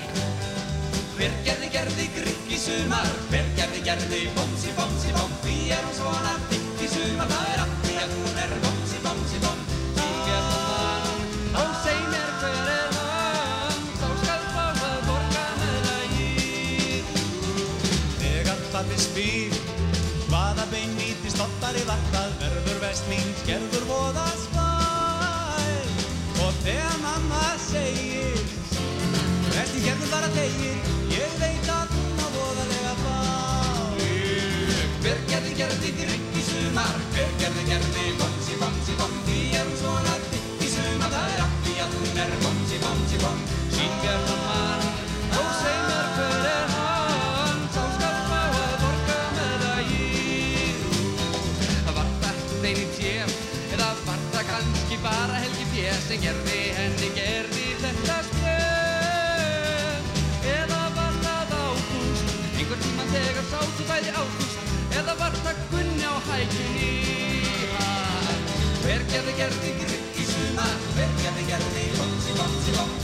Hver 1.16 1.34
gerði 1.46 1.70
gerði 1.72 2.08
grikk 2.18 2.50
í 2.52 2.58
sumar. 2.60 3.08
Hver 3.32 3.48
gerði 3.56 3.84
gerði 3.86 4.20
bómsi 4.36 4.74
bómsi 4.76 5.14
bóm 5.16 5.32
Því 5.46 5.56
er 5.72 5.86
hún 5.86 5.96
svona 5.96 6.34
dikk 6.52 6.84
í 6.84 6.90
sumar. 6.92 7.32
Það 7.32 7.54
er 7.54 7.64
allt 7.64 7.78
því 7.86 7.96
að 8.02 8.16
hún 8.18 8.42
er 8.44 8.56
bómsi 8.66 9.00
bómsi 9.06 9.40
bóm 9.46 9.64
Syngja 9.96 10.42
hann 10.50 11.08
Ó 11.56 11.64
seg 11.86 12.02
mér 12.12 12.30
hver 12.42 12.70
er 12.76 12.92
hann? 12.98 13.88
Þá 14.02 14.08
skal 14.24 14.44
fá 14.52 14.66
að 14.68 15.00
borga 15.08 15.46
með 15.62 15.80
lagið. 15.88 17.16
Þegar 18.20 18.66
pappi 18.76 19.00
spyr 19.08 19.58
Hvaða 20.28 20.68
bein 20.76 20.92
nýtist 21.00 21.40
ottari 21.40 21.88
vatnað 21.88 22.36
verður 22.44 22.84
vest 22.84 23.08
mín 23.08 23.32
skerður 23.46 23.88
voða 23.88 24.28
Gerður 30.08 30.22
bara 30.22 30.30
tegir 30.32 30.76
Ég 31.12 31.32
veit 31.36 31.68
að 31.68 31.90
hún 31.92 32.20
á 32.24 32.28
voðalega 32.32 32.94
bá 33.02 33.16
Hver 35.04 35.20
gerði 35.28 35.52
gerði 35.58 35.90
grikk 35.98 36.38
í 36.40 36.44
sumar 36.48 36.94
Hver 37.16 37.34
gerði 37.42 37.64
gerði 37.68 38.06
bómsi 38.22 38.56
bómsi 38.62 38.96
bóm 39.02 39.18
Því 39.26 39.40
er 39.60 39.66
hún 39.68 39.76
svona 39.82 40.14
dikk 40.30 40.64
í 40.64 40.70
sumar 40.72 41.12
Það 41.12 41.34
er 41.34 41.52
því 41.66 41.76
að 41.84 41.98
hún 41.98 42.22
er 42.24 42.32
bómsi 42.46 42.80
bómsi 42.86 43.20
bóm 43.26 43.40
Syngja 43.76 44.16
hann 44.30 44.88
Ó 45.28 45.44
seg 45.60 45.78
mér 45.90 46.08
hver 46.16 46.48
er 46.54 46.72
hann 46.78 47.60
Sá 47.76 47.84
skal 47.98 48.16
fá 48.30 48.42
að 48.62 48.78
borga 48.86 49.20
með 49.36 49.54
lagið 49.66 50.80
Var 52.00 52.16
það 52.24 52.70
einu 52.72 52.88
tjef 52.96 53.36
Eða 53.76 53.92
var 54.06 54.24
það 54.32 54.54
kannski 54.54 55.04
bara 55.04 55.44
Helgi 55.44 55.68
Fjær 55.76 56.00
sem 56.08 56.24
gerði 56.24 56.64
henni 56.80 56.97
Á 66.38 66.40
hækjunni 66.40 66.90
Hann 67.78 68.44
Hver 68.84 69.02
gerði 69.14 69.34
gerði 69.40 69.72
grikk 69.80 70.22
í 70.22 70.28
sumar? 70.30 70.78
Hver 70.94 71.18
gerði 71.24 71.50
gerði 71.50 71.90
bómsi 71.98 72.38
bómsi 72.38 72.78
bóm 72.78 72.97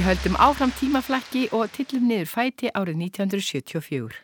Við 0.00 0.06
höldum 0.08 0.36
áfram 0.40 0.70
tímaflækki 0.72 1.40
og 1.52 1.66
tillum 1.74 2.06
niður 2.08 2.28
fæti 2.30 2.70
árið 2.72 3.02
1974. 3.04 4.14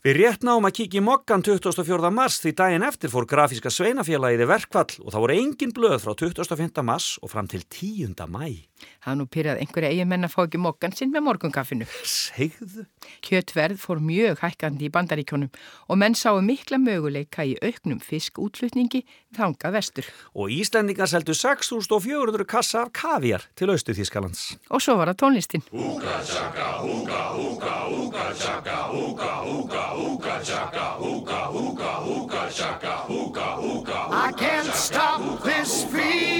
Við 0.00 0.16
rétt 0.16 0.46
náum 0.48 0.64
að 0.64 0.78
í 0.96 1.02
mokkan 1.04 1.44
24. 1.44 2.08
mars 2.08 2.38
því 2.40 2.54
daginn 2.56 2.86
eftir 2.88 3.12
fór 3.12 3.28
grafíska 3.28 3.68
sveinafélagiði 3.68 4.46
verkvall 4.48 4.96
og 5.04 5.12
það 5.12 5.26
voru 5.26 5.36
engin 5.36 5.76
blöð 5.76 5.98
frá 6.06 6.16
25. 6.16 6.80
mars 6.88 7.18
og 7.20 7.34
fram 7.34 7.52
til 7.52 7.68
10. 7.68 8.16
mæ. 8.32 8.69
Það 9.00 9.12
er 9.12 9.18
nú 9.20 9.26
pyrrað 9.32 9.60
einhverja 9.62 9.90
eiginmenn 9.94 10.26
að 10.28 10.34
fá 10.34 10.40
ekki 10.44 10.60
mokkan 10.60 10.94
sinn 10.96 11.12
með 11.14 11.24
morgunkaffinu. 11.28 11.88
Segðu? 12.06 12.86
Kjötverð 13.24 13.80
fór 13.80 14.00
mjög 14.04 14.42
hækkandi 14.44 14.88
í 14.88 14.92
bandaríkjónum 14.94 15.50
og 15.88 16.00
menn 16.00 16.16
sáu 16.18 16.40
mikla 16.44 16.78
möguleika 16.80 17.46
í 17.48 17.56
auknum 17.64 18.00
fiskútflutningi 18.04 19.02
þanga 19.36 19.72
vestur. 19.76 20.08
Og 20.34 20.52
Íslendingar 20.54 21.10
seldu 21.10 21.34
6.400 21.36 22.46
kassa 22.48 22.84
af 22.84 22.92
kaviar 22.96 23.46
til 23.56 23.70
austu 23.72 23.94
Þískalands. 23.96 24.56
Og 24.70 24.82
svo 24.84 24.98
var 25.00 25.12
það 25.12 25.20
tónlistin. 25.24 25.64
I 34.12 34.32
can't 34.36 34.74
stop 34.74 35.42
this 35.44 35.84
feeling 35.84 36.39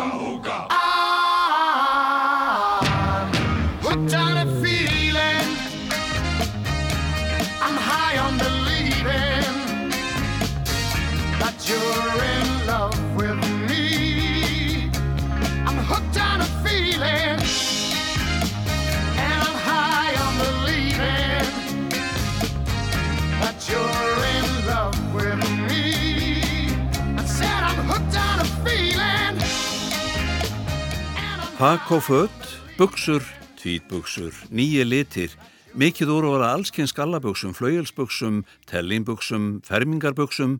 Fött, 31.61 32.57
buksur, 32.73 33.21
tvítbuksur, 33.61 34.33
nýje 34.49 34.81
litir, 34.81 35.33
mikið 35.77 36.09
úrvara 36.09 36.47
allskinn 36.55 36.87
skallaböksum, 36.89 37.51
flauelsbuksum, 37.53 38.39
tellinbuksum, 38.65 39.59
fermingarbuksum, 39.67 40.55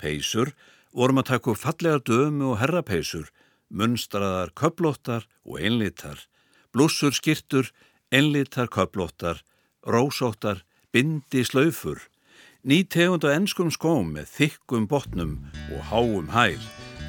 peysur, 0.00 0.54
vorum 0.96 1.20
að 1.20 1.26
taka 1.28 1.54
fallegar 1.60 2.00
dömu 2.08 2.54
og 2.54 2.56
herrapeysur, 2.62 3.28
munstraðar, 3.68 4.54
köplóttar 4.56 5.26
og 5.44 5.60
einlitar, 5.60 6.24
blússur, 6.72 7.12
skirtur, 7.12 7.68
einlitar, 8.08 8.70
köplóttar, 8.72 9.42
rósóttar, 9.84 10.64
bindi, 10.88 11.44
slaufur, 11.44 12.00
ný 12.64 12.80
tegund 12.88 13.28
á 13.28 13.36
ennskum 13.36 13.68
skóm 13.68 14.16
með 14.16 14.32
þykkum 14.38 14.88
botnum 14.88 15.36
og 15.68 15.84
háum 15.92 16.32
hæl, 16.32 16.56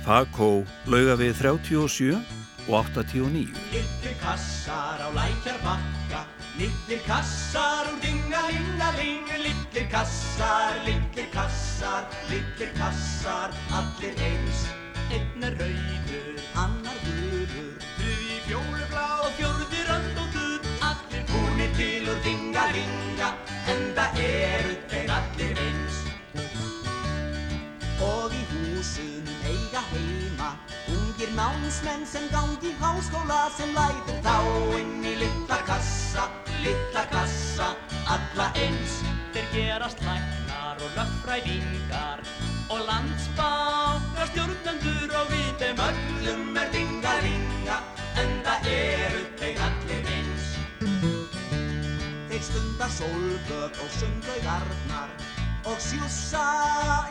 Fakó 0.04 0.66
lauga 0.92 1.16
við 1.20 1.40
37 1.40 2.47
og 2.67 2.86
89. 2.93 3.47
Litlir 3.71 4.15
kassar 4.21 4.99
á 4.99 5.10
lækjar 5.15 5.58
bakka 5.63 6.21
Litlir 6.60 7.01
kassar 7.08 7.88
úr 7.91 7.99
dingalingaling 8.03 9.27
Litlir 9.45 9.88
kassar, 9.91 10.73
litlir 10.86 11.30
kassar 11.32 12.03
Litlir 12.30 12.71
kassar, 12.80 13.49
allir 13.71 14.15
eins. 14.27 14.67
Einn 15.15 15.43
er 15.47 15.56
rauður, 15.62 16.41
annar 16.63 16.97
gulur 17.06 17.77
Þriði 17.95 18.39
fjólublá 18.47 19.08
og 19.23 19.32
fjórði 19.39 19.84
rönd 19.89 20.21
og 20.23 20.30
duð 20.36 20.71
Allir 20.89 21.23
búnir 21.32 21.71
til 21.80 22.12
úr 22.12 22.23
dingalinga 22.27 23.32
En 23.71 23.84
það 23.95 24.21
eru 24.27 24.75
þeir 24.91 25.13
allir 25.19 25.63
eins. 25.63 26.03
Og 28.03 28.36
í 28.36 28.43
húsunum 28.51 29.45
eiga 29.51 29.84
heima 29.91 30.51
Ungir 31.28 31.36
námsmenn 31.36 32.06
sem 32.06 32.30
gangi 32.32 32.72
háskóla 32.80 33.50
sem 33.52 33.74
lætur 33.76 34.20
þá 34.24 34.36
inn 34.80 35.04
í 35.04 35.16
litla 35.20 35.58
kassa, 35.68 36.30
litla 36.63 37.04
kassa, 37.12 37.76
alla 38.08 38.48
eins. 38.56 39.02
Þeir 39.34 39.50
gerast 39.52 40.00
læknar 40.06 40.80
og 40.80 40.96
löffræðingar 40.96 42.24
og 42.70 42.80
landsbákar 42.88 44.32
stjórnendur 44.32 45.18
og 45.20 45.28
við 45.34 45.52
þeim 45.60 45.84
öllum 45.90 46.58
er 46.63 46.72
dingalinga 46.72 47.82
en 48.24 48.34
það 48.48 48.72
eru 48.78 49.24
þeir 49.42 49.63
allir 49.68 50.12
eins. 50.16 50.50
Þeir 52.32 52.44
stunda 52.52 52.92
sólböð 53.02 53.84
og 53.84 53.96
sundlaugarnar 54.00 55.16
og 55.67 55.80
sjússa 55.84 56.43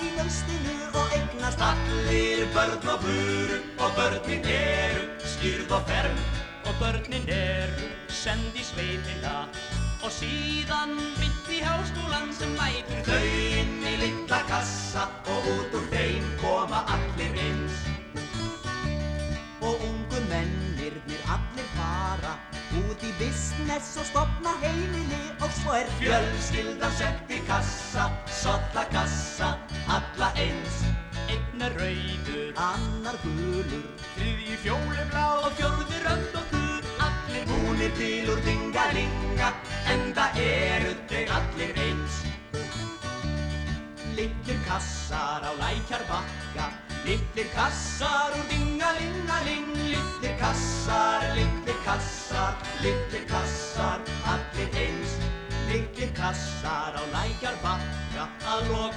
í 0.00 0.08
nöstinu 0.16 0.76
og 0.96 1.12
eignast 1.12 1.60
allir 1.60 2.46
börn 2.54 2.88
og 2.92 3.02
buru 3.04 3.58
og 3.84 3.90
börnin 3.98 4.46
eru 4.48 5.02
skýrð 5.34 5.74
og 5.76 5.82
ferm 5.90 6.16
og 6.64 6.74
börnin 6.80 7.28
eru 7.28 7.90
send 8.08 8.56
í 8.56 8.64
sveitina 8.64 9.34
og 10.04 10.12
síðan 10.12 10.96
bytt 11.18 11.52
í 11.52 11.60
háskólan 11.66 12.32
sem 12.38 12.56
lætur 12.56 13.04
þau 13.10 13.28
inn 13.60 13.76
í 13.92 13.94
litla 14.04 14.40
kassa 14.48 15.04
og 15.34 15.50
út 15.52 15.76
úr 15.76 15.86
þeim 15.92 16.26
koma 16.40 16.84
allir 16.96 17.36
eins. 17.44 17.80
Og 19.66 19.82
ungu 19.88 20.20
mennirnir 20.30 21.32
allir 21.34 21.68
fara 21.76 22.36
út 22.82 23.02
í 23.04 23.12
business 23.20 23.96
og 24.00 24.06
stopna 24.10 24.52
heimili 24.62 25.22
og 25.40 25.50
svo 25.60 25.74
er 25.80 25.90
fjölskyldan 26.00 26.96
sett 27.00 27.34
í 27.34 27.35
kassa, 27.46 28.10
solla 28.26 28.84
kassa, 28.92 29.58
alla 29.88 30.32
eins. 30.34 30.82
Einn 31.30 31.62
er 31.62 31.74
rauður, 31.78 32.52
annar 32.68 33.18
gulur, 33.22 33.85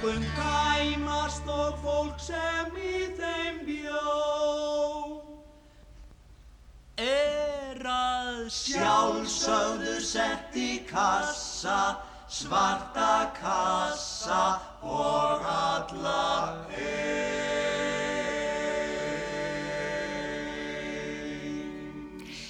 Að 0.00 0.06
lokum 0.06 0.22
gæmast 0.32 1.48
og 1.52 1.74
fólk 1.82 2.20
sem 2.24 2.76
í 2.80 3.00
þeim 3.18 3.58
bjó 3.66 4.04
Er 6.96 7.82
að 7.84 8.46
sjálfsögðu 8.48 9.98
sett 10.00 10.56
í 10.56 10.70
kassa 10.88 11.98
svarta 12.32 13.28
kassa 13.36 14.40
og 14.80 15.44
alla 15.44 16.24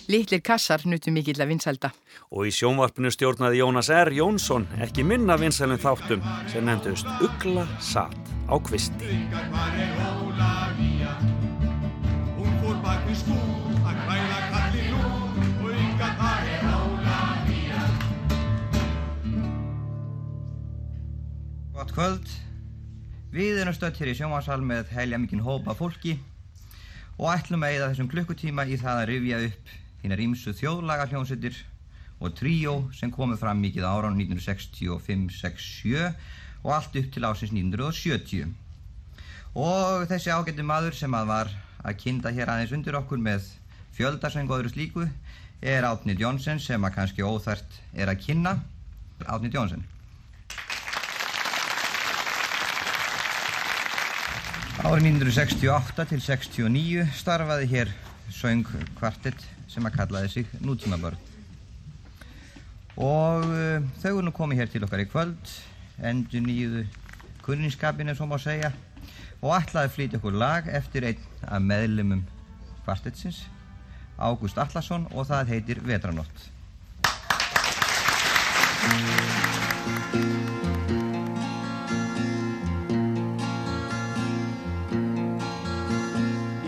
Litlir 0.06 0.42
kassar 0.42 0.86
nutu 0.86 1.10
mikill 1.10 1.42
að 1.42 1.50
vinsalda. 1.56 1.90
Og 2.30 2.46
í 2.46 2.50
sjónvarpinu 2.54 3.10
stjórnaði 3.10 3.58
Jónas 3.58 3.88
R. 3.90 4.12
Jónsson 4.14 4.62
ekki 4.84 5.02
minna 5.02 5.34
vinsælum 5.34 5.80
þáttum 5.82 6.20
sem 6.46 6.62
nefndust 6.62 7.08
Ugla 7.26 7.64
satt 7.82 8.14
á 8.46 8.54
kvisti. 8.62 9.10
Gott 21.74 21.90
kvöld. 21.96 22.30
Við 23.34 23.58
erum 23.64 23.74
stödd 23.74 23.98
hér 23.98 24.12
í 24.12 24.14
sjónvarsal 24.20 24.60
með 24.62 24.94
helja 24.94 25.18
mikinn 25.18 25.42
hópa 25.42 25.74
fólki 25.74 26.14
og 27.18 27.26
ætlum 27.34 27.66
að 27.66 27.80
eða 27.80 27.90
þessum 27.90 28.12
klukkutíma 28.14 28.70
í 28.70 28.78
það 28.78 29.02
að 29.02 29.10
rifja 29.10 29.44
upp 29.48 29.76
þínar 30.04 30.26
ímsu 30.28 30.54
þjóðlaga 30.62 31.10
hljómsveitir 31.10 31.58
og 32.20 32.34
tríó 32.36 32.74
sem 32.96 33.10
komið 33.12 33.40
fram 33.40 33.58
mikið 33.64 33.84
ára 33.88 34.08
á 34.12 34.14
1965-67 34.14 36.12
og 36.62 36.72
allt 36.76 36.96
upp 37.00 37.08
til 37.14 37.24
ásins 37.24 37.52
1970. 37.56 38.52
Og 39.56 40.04
þessi 40.10 40.30
ágættu 40.30 40.62
maður 40.66 40.94
sem 40.94 41.14
að 41.16 41.30
var 41.32 41.48
að 41.80 41.96
kynda 42.02 42.32
hér 42.36 42.52
aðeins 42.52 42.74
undir 42.76 42.98
okkur 43.00 43.20
með 43.22 43.48
fjöldasöng 43.96 44.50
og 44.50 44.60
öðru 44.60 44.70
slíku 44.74 45.06
er 45.60 45.84
Átni 45.88 46.14
Jónsson 46.16 46.60
sem 46.60 46.84
að 46.84 46.94
kannski 46.96 47.24
óþært 47.24 47.80
er 47.96 48.12
að 48.12 48.20
kynna. 48.26 48.52
Átni 49.26 49.50
Jónsson. 49.52 49.82
Árið 54.80 55.10
1968 55.10 56.06
til 56.08 56.20
69 56.24 57.08
starfaði 57.20 57.66
hér 57.74 57.90
söng 58.32 58.64
kvartett 58.96 59.42
sem 59.68 59.84
að 59.84 59.98
kallaði 59.98 60.32
sig 60.38 60.54
Nútímabörn. 60.64 61.29
Og 63.00 63.46
uh, 63.48 63.80
þau 64.02 64.18
er 64.18 64.24
nú 64.26 64.32
komið 64.36 64.60
hér 64.60 64.72
til 64.74 64.84
okkar 64.84 65.00
í 65.00 65.08
kvöld, 65.08 65.52
endur 66.04 66.42
nýjuðu 66.44 66.84
kunninskapinu 67.46 68.12
svo 68.16 68.26
má 68.28 68.36
segja 68.40 68.74
og 69.40 69.54
ætlaði 69.56 69.88
að 69.88 69.94
flytja 69.94 70.20
okkur 70.20 70.36
lag 70.36 70.68
eftir 70.68 71.06
einn 71.08 71.22
af 71.48 71.64
meðlumum 71.64 72.26
kvartettsins, 72.84 73.46
Ágúst 74.20 74.60
Allarsson 74.60 75.06
og 75.16 75.30
það 75.30 75.54
heitir 75.54 75.80
Vetranótt. 75.80 76.50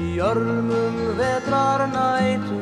Í 0.00 0.16
örmum 0.24 0.98
vetrar 1.20 1.84
nætur 1.92 2.61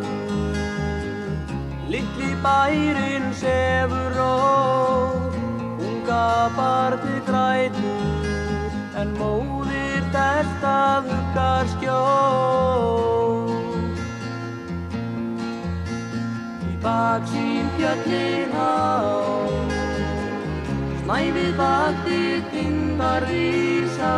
Littli 1.90 2.36
bærin 2.44 3.24
sefur 3.34 4.12
rór 4.14 5.34
Unga 5.86 6.26
barði 6.54 7.16
grætur 7.26 8.28
En 9.00 9.10
móðir 9.18 10.04
þess 10.14 10.66
að 10.70 11.08
huggar 11.10 11.70
skjól. 11.72 13.50
Í 16.68 16.72
baksín 16.84 17.66
fjöllin 17.74 18.54
á 18.54 18.60
Snæfið 21.02 21.52
vaktið 21.58 22.46
tindar 22.54 23.26
rísa 23.32 24.14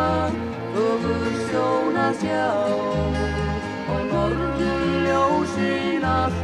Öfur 0.85 1.25
sjón 1.47 2.01
að 2.05 2.21
sjá. 2.21 2.53
Og 3.93 4.01
norður 4.13 4.87
ljósin 5.07 6.05
allt 6.05 6.43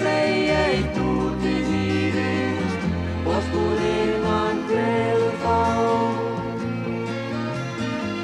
Skrei 0.00 0.48
eitt 0.48 0.96
út 0.96 1.42
í 1.44 1.56
hýrist 1.66 2.84
Og 3.28 3.42
skúðinn 3.44 4.22
hann 4.24 4.62
greður 4.70 5.34
þá 5.42 5.58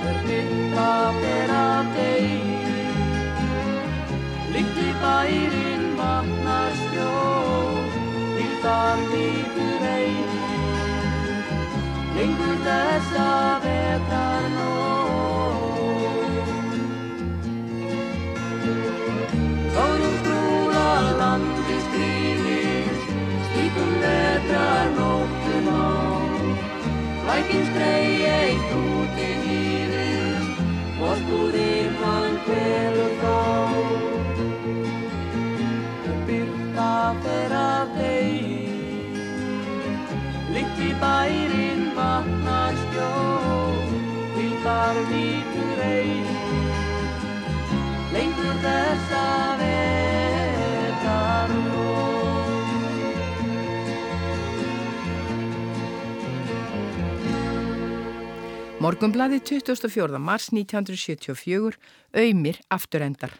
Er 0.08 0.22
byrta 0.24 0.88
fer 1.18 1.52
að 1.58 1.92
degi 1.98 2.72
Littli 4.56 4.88
bærin 5.04 5.86
vatnar 6.00 6.80
skjól 6.80 7.78
Til 7.92 8.50
þar 8.64 9.06
nýtur 9.12 9.88
eigi 9.92 10.52
Lengur 12.16 12.60
þessa 12.64 13.32
vetar 13.68 14.52
nóg 14.56 14.95
Lækinn 27.46 27.66
skrei 27.66 28.26
eitt 28.26 28.70
út 28.74 29.18
í 29.22 29.26
hýrist 29.44 30.58
Vorskúðinn 30.98 31.94
hann 32.00 32.34
hverur 32.46 33.12
þá. 33.20 33.36
Og 36.10 36.18
byrta 36.26 36.90
fer 37.22 37.56
að 37.60 37.94
degi 38.00 38.66
Litt 40.56 40.84
í 40.88 40.92
bærin 40.98 41.88
vatnar 41.94 42.82
skjól 42.82 43.96
Til 44.34 44.52
þar 44.66 45.02
nýtur 45.14 45.84
eigi 45.86 46.38
Lengur 48.16 48.64
þessa 48.66 49.26
vetar 49.26 49.45
Morgunblaði 58.86 59.40
24. 59.42 60.18
mars 60.22 60.52
1974, 60.52 61.74
auðmir 62.14 62.58
afturendar. 62.70 63.32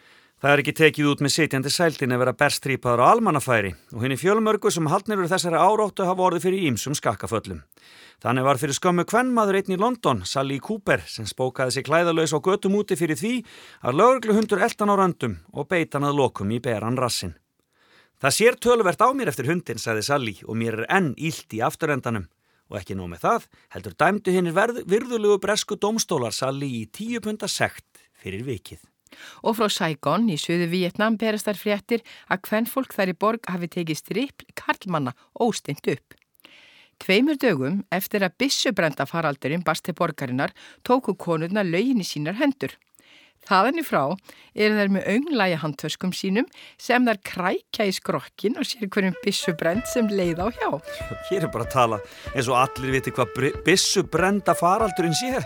Það 0.42 0.52
er 0.52 0.62
ekki 0.62 0.72
tekið 0.80 1.10
út 1.12 1.22
með 1.22 1.32
sitjandi 1.36 1.70
sæltin 1.70 2.14
að 2.16 2.22
vera 2.24 2.32
berstrýpaður 2.40 3.02
á 3.04 3.06
almannafæri 3.12 3.70
og 3.94 4.02
henni 4.02 4.18
fjölmörgu 4.18 4.72
sem 4.74 4.88
haldnir 4.90 5.20
verið 5.20 5.36
þessari 5.36 5.60
áróttu 5.60 6.08
hafa 6.08 6.26
orðið 6.26 6.48
fyrir 6.48 6.66
ímsum 6.72 6.96
skakkaföllum. 6.98 7.62
Þannig 8.24 8.48
var 8.48 8.60
fyrir 8.60 8.78
skömmu 8.80 9.06
kvennmaður 9.06 9.60
einn 9.60 9.76
í 9.76 9.80
London, 9.80 10.24
Sally 10.26 10.58
Cooper, 10.66 11.04
sem 11.06 11.28
spókaði 11.30 11.76
sig 11.76 11.86
klæðalös 11.86 12.34
á 12.34 12.42
götum 12.42 12.76
úti 12.80 12.98
fyrir 12.98 13.20
því 13.20 13.34
að 13.86 14.00
lögregluhundur 14.02 14.66
eldan 14.66 14.92
á 14.92 14.94
röndum 14.98 15.40
og 15.54 15.70
beitan 15.70 16.08
að 16.08 16.24
lokum 16.24 16.50
í 16.50 16.58
beran 16.64 16.98
rassin. 16.98 17.36
Það 18.18 18.34
sér 18.40 18.58
töluvert 18.58 18.98
á 19.04 19.08
mér 19.14 19.30
eftir 19.30 19.46
hundin, 19.52 19.78
sagði 19.78 20.08
Sally, 20.10 20.40
og 20.42 20.58
mér 20.58 20.82
er 20.82 20.90
enn 20.98 21.14
ílt 21.14 21.54
í 21.54 21.62
afturendanum. 21.62 22.26
Og 22.70 22.80
ekki 22.80 22.96
nóg 22.98 23.12
með 23.12 23.22
það, 23.22 23.46
heldur 23.74 23.94
dæmdu 24.00 24.34
hinnir 24.34 24.56
virðulegu 24.90 25.38
bresku 25.42 25.78
domstólar 25.78 26.34
Sally 26.34 26.72
í 26.80 26.84
tíu 26.90 27.22
punta 27.22 27.48
sekt 27.50 28.02
fyrir 28.18 28.42
vikið. 28.46 28.82
Og 29.46 29.56
frá 29.56 29.70
Saigon 29.70 30.26
í 30.32 30.36
söðu 30.40 30.66
Vietnam 30.72 31.16
berast 31.20 31.46
þær 31.46 31.60
fréttir 31.60 32.02
að 32.26 32.42
hvern 32.48 32.66
fólk 32.68 32.96
þær 32.96 33.12
í 33.12 33.18
borg 33.22 33.50
hafi 33.52 33.70
tekið 33.70 34.00
strippl 34.00 34.48
karlmanna 34.58 35.14
óstint 35.40 35.86
upp. 35.92 36.16
Tveimur 37.02 37.36
dögum 37.36 37.82
eftir 37.92 38.24
að 38.24 38.36
bissubrenda 38.40 39.06
faraldurinn 39.06 39.64
barst 39.64 39.84
til 39.86 39.94
borgarinnar 39.94 40.54
tóku 40.82 41.14
konurna 41.14 41.62
lögin 41.62 42.00
í 42.00 42.08
sínar 42.08 42.38
hendur. 42.40 42.72
Þaðan 43.46 43.78
í 43.78 43.84
frá 43.86 44.02
eru 44.56 44.78
þær 44.78 44.92
með 44.96 45.08
önglægi 45.12 45.58
handtöskum 45.62 46.12
sínum 46.16 46.46
sem 46.82 47.06
þær 47.06 47.20
krækja 47.30 47.86
í 47.86 47.94
skrokkin 47.94 48.58
og 48.58 48.66
sér 48.66 48.90
hverjum 48.90 49.14
bissubrend 49.22 49.86
sem 49.90 50.08
leið 50.10 50.42
á 50.42 50.46
hjá. 50.50 50.70
Hér 51.30 51.46
er 51.46 51.52
bara 51.54 51.66
að 51.68 51.74
tala 51.76 52.00
eins 52.32 52.50
og 52.50 52.58
allir 52.58 52.96
viti 52.96 53.14
hvað 53.14 53.52
bissubrenda 53.66 54.56
faraldurinn 54.58 55.14
sé. 55.14 55.44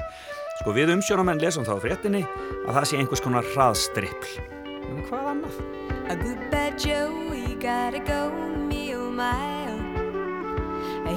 Sko 0.61 0.73
við 0.77 0.95
umsjónamenn 0.97 1.41
lesum 1.41 1.65
þá 1.69 1.77
fréttinni 1.81 2.25
að 2.67 2.75
það 2.79 2.89
sé 2.89 3.01
einhvers 3.01 3.25
konar 3.25 3.53
hraðstrippl. 3.53 4.33
En 4.91 5.05
hvað 5.09 5.31
annað? 5.35 5.61
A 6.11 6.17
good 6.19 6.51
bad 6.51 6.81
Joe, 6.81 7.31
he 7.31 7.55
gotta 7.55 8.01
go, 8.01 8.33
me 8.67 8.95
oh 8.97 9.11
my 9.13 9.69
oh. 9.69 9.81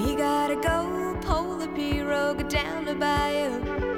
He 0.03 0.15
gotta 0.15 0.55
go, 0.55 1.17
pull 1.21 1.57
the 1.57 1.67
pirogue 1.67 2.47
down 2.49 2.85
the 2.85 2.95
bayou. 2.95 3.92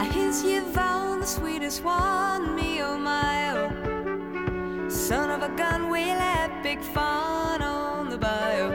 His 0.00 0.44
Yvonne, 0.44 1.20
the 1.20 1.26
sweetest 1.26 1.84
one, 1.84 2.54
me 2.54 2.82
oh 2.82 2.96
my 2.96 3.50
oh. 3.50 4.88
Son 4.88 5.30
of 5.30 5.42
a 5.42 5.54
gun, 5.56 5.90
we'll 5.90 6.18
have 6.18 6.62
big 6.62 6.80
fun 6.80 7.62
on 7.62 8.08
the 8.08 8.16
bayou. 8.18 8.70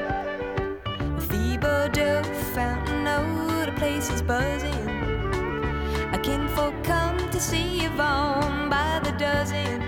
Thibodeau, 1.30 2.24
Fountain 2.54 3.08
Oak, 3.08 3.66
the 3.66 3.72
place 3.74 4.10
is 4.10 4.22
buzzing. 4.22 4.88
A 6.14 6.20
kinfolk 6.20 6.76
come 6.84 7.18
to 7.32 7.40
see 7.40 7.86
Yvonne 7.86 8.70
by 8.70 9.00
the 9.04 9.12
dozen. 9.14 9.82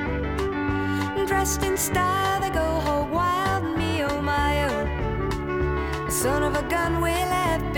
Dressed 1.28 1.64
in 1.64 1.78
style, 1.78 2.42
they 2.42 2.50
go 2.50 2.80
hog 2.82 3.12
wild, 3.12 3.78
me 3.78 4.04
oh 4.04 4.22
my 4.22 4.66
oh. 4.70 6.10
Son 6.10 6.44
of 6.44 6.56
a 6.56 6.64
gun, 6.68 7.02
we'll 7.02 7.12
have 7.12 7.69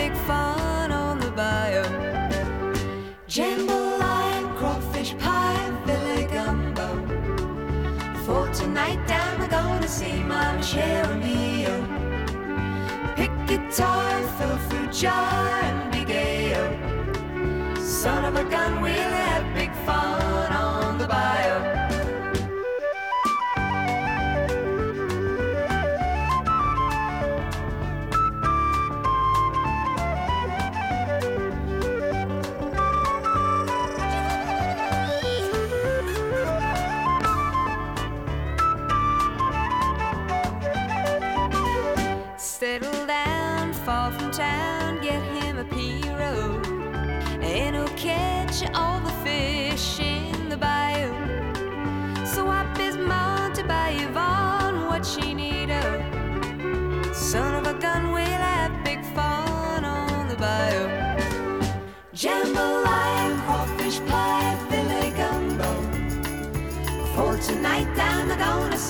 see 9.91 10.23
my 10.23 10.55
Michelle 10.55 11.15
Mio. 11.17 11.75
Pick 13.17 13.33
guitar, 13.45 14.21
fill 14.37 14.57
fruit 14.67 14.91
jar, 14.93 15.49
and 15.67 15.91
be 15.91 16.53
oh. 16.55 17.75
Son 17.75 18.23
of 18.23 18.35
a 18.37 18.49
gun, 18.49 18.81
we'll 18.81 19.13
have 19.23 19.40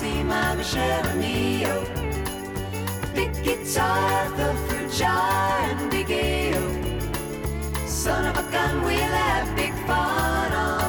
c'est 0.02 0.24
ma 0.24 0.62
chère 0.62 1.04
amie. 1.12 1.64
Big 3.14 3.32
guitar, 3.42 4.30
the 4.36 4.54
fruit 4.66 4.90
jar, 4.98 5.60
and 5.70 5.90
big 5.90 6.10
ale. 6.10 6.70
Son 7.86 8.26
of 8.26 8.36
a 8.36 8.44
gun, 8.50 8.82
we'll 8.84 9.14
have 9.26 9.54
big 9.56 9.74
fun 9.86 10.52
on. 10.52 10.81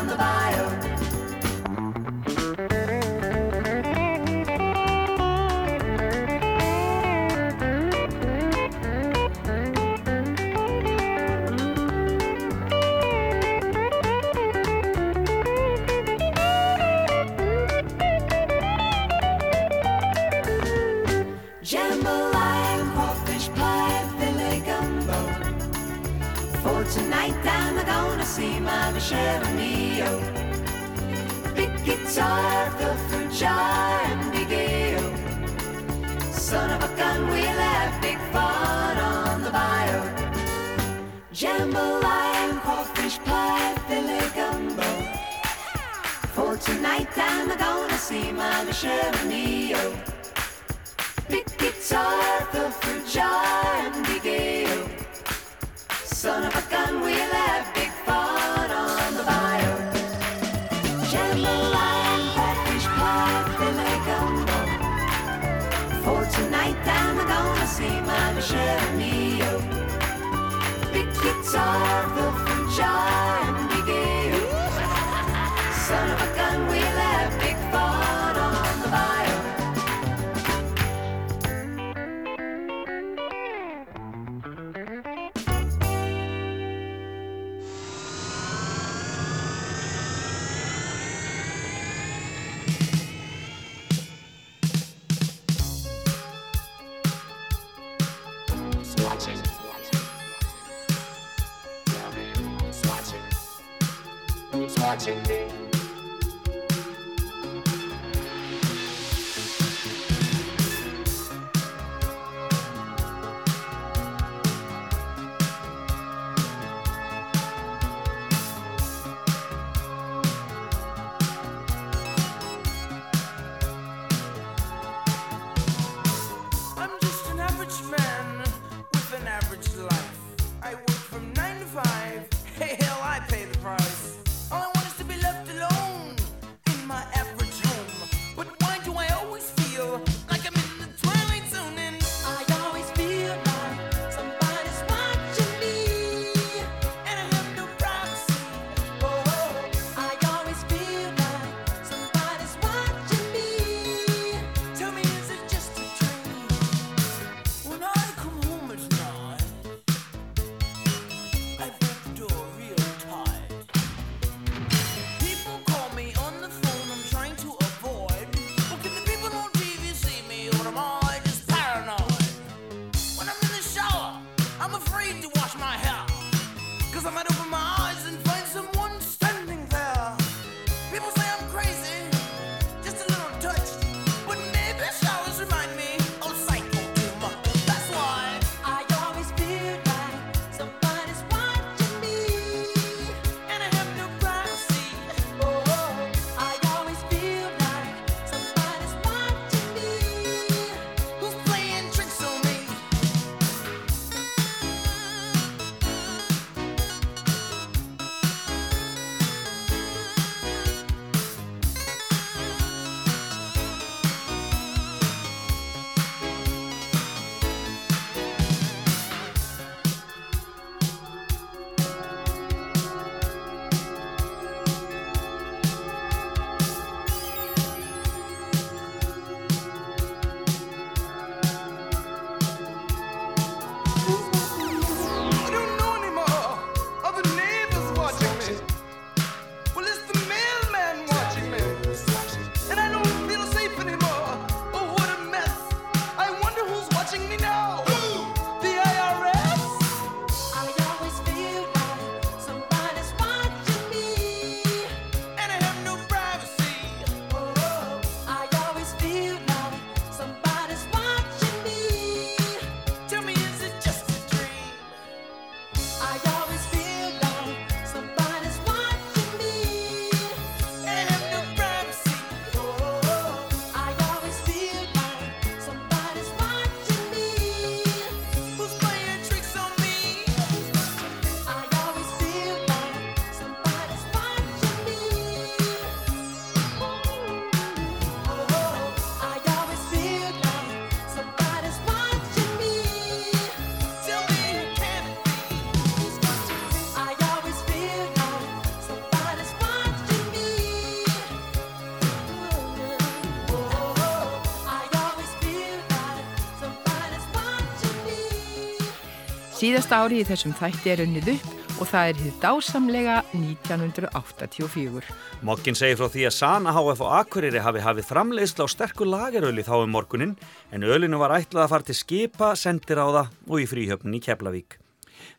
Síðasta 309.64 310.02
ári 310.04 310.18
í 310.20 310.24
þessum 310.28 310.52
þætti 310.60 310.90
er 310.92 311.02
unnið 311.06 311.28
upp 311.38 311.78
og 311.80 311.88
það 311.88 312.10
er 312.10 312.18
hið 312.20 312.40
dásamlega 312.42 313.14
1984. 313.32 315.14
Mokkin 315.48 315.78
segir 315.80 316.02
frá 316.02 316.10
því 316.12 316.26
að 316.28 316.34
Sana 316.36 316.74
HF 316.76 317.04
og 317.06 317.14
Akureyri 317.22 317.62
hafi 317.64 317.84
hafið 317.86 318.10
framleiðsla 318.10 318.68
á 318.68 318.74
sterkur 318.74 319.08
lageröli 319.08 319.64
þá 319.64 319.78
um 319.78 319.96
morgunin 319.96 320.34
en 320.76 320.84
ölinu 320.84 321.22
var 321.22 321.38
ætlað 321.38 321.64
að 321.64 321.72
fara 321.78 321.88
til 321.88 321.96
skipa, 321.96 322.50
sendiráða 322.60 323.30
og 323.48 323.64
í 323.64 323.70
fríhjöfnin 323.72 324.20
í 324.20 324.22
Keflavík. 324.26 324.76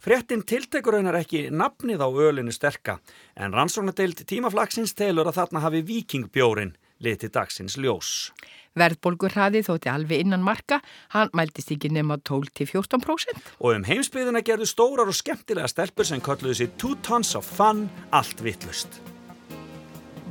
Fréttin 0.00 0.46
tiltekur 0.48 0.96
raunar 0.96 1.20
ekki 1.20 1.50
nafnið 1.52 2.00
á 2.00 2.08
ölinu 2.08 2.56
sterka 2.56 3.02
en 3.36 3.52
rannsóknadeild 3.52 4.24
tímaflagsins 4.24 4.96
telur 4.96 5.28
að 5.28 5.42
þarna 5.42 5.66
hafi 5.66 5.84
vikingbjórin 5.84 6.72
liti 7.04 7.28
dagsins 7.28 7.76
ljós. 7.76 8.32
Verðbólgur 8.78 9.34
hraði 9.34 9.62
þótti 9.66 9.90
alveg 9.92 10.24
innan 10.24 10.42
marka, 10.44 10.80
hann 11.14 11.30
mæltist 11.36 11.70
ekki 11.74 11.90
nema 11.94 12.18
12-14%. 12.26 13.52
Og 13.60 13.76
um 13.78 13.84
heimsbyðina 13.86 14.42
gerðu 14.46 14.66
stórar 14.70 15.10
og 15.10 15.16
skemmtilega 15.18 15.70
stelpur 15.70 16.08
sem 16.08 16.22
kalluðu 16.24 16.58
sér 16.60 16.72
Two 16.80 16.96
Tons 17.06 17.34
of 17.38 17.46
Fun, 17.46 17.86
allt 18.10 18.42
vittlust. 18.42 19.00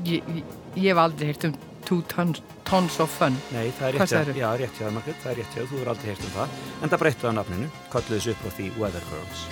Ég, 0.03 0.25
ég, 0.27 0.89
hef 0.89 0.99
aldrei 0.99 1.31
heyrt 1.31 1.47
um 1.47 1.55
Two 1.83 2.01
Tons, 2.11 2.41
tons 2.67 2.99
of 3.03 3.11
Fun. 3.11 3.35
Nei, 3.51 3.69
það 3.77 3.87
er 3.89 3.97
rétt 3.97 4.11
sagðirðu? 4.11 4.39
já, 4.43 4.49
rétt 4.59 4.77
það, 4.79 4.93
Margrét, 4.97 5.19
það 5.23 5.31
er 5.33 5.39
rétt 5.41 5.55
það, 5.55 5.69
þú 5.71 5.81
er 5.83 5.91
aldrei 5.93 6.11
heyrt 6.11 6.27
um 6.27 6.33
það. 6.37 6.57
En 6.81 6.93
það 6.93 7.03
breyttu 7.03 7.27
það 7.27 7.37
nafninu, 7.39 7.71
kalluðu 7.91 8.19
þessu 8.19 8.35
upp 8.35 8.43
á 8.43 8.49
því 8.59 8.69
Weather 8.79 9.07
Girls. 9.11 9.45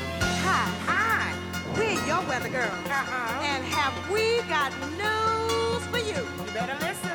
Hi, 0.47 0.63
hi. 0.87 0.99
We're 1.77 2.07
your 2.07 2.23
weather 2.27 2.51
girls. 2.51 2.91
And 3.51 3.63
have 3.75 3.95
we 4.11 4.41
got 4.51 4.71
news 4.99 5.83
for 5.91 5.99
you? 6.03 6.19
You 6.19 6.51
better 6.53 6.75
listen. 6.83 7.10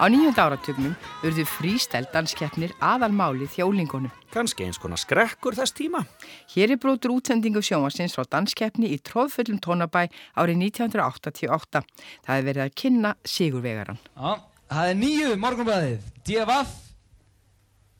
Á 0.00 0.08
nýjönda 0.08 0.46
áratugnum 0.48 0.94
urðu 1.20 1.42
frístæl 1.44 2.06
danskeppnir 2.08 2.72
aðalmáli 2.80 3.44
þjólingunum. 3.52 4.08
Kanski 4.32 4.64
eins 4.64 4.80
konar 4.80 4.96
skrekkur 4.96 5.52
þess 5.58 5.76
tíma. 5.76 6.00
Hér 6.54 6.72
er 6.72 6.80
brotur 6.80 7.12
útsendingu 7.18 7.60
sjónvarsins 7.60 8.16
frá 8.16 8.24
danskeppni 8.24 8.88
í 8.94 8.96
tróðfullum 9.04 9.60
tónabæ 9.60 10.06
árið 10.40 10.64
1988. 10.70 11.84
Það 12.24 12.40
er 12.40 12.48
verið 12.48 12.64
að 12.64 12.72
kynna 12.80 13.12
Sigurvegaran. 13.28 14.00
Já, 14.16 14.40
það 14.72 14.94
er 14.94 14.98
nýju 15.02 15.36
morgunblæðið. 15.44 16.08
DFF 16.24 16.72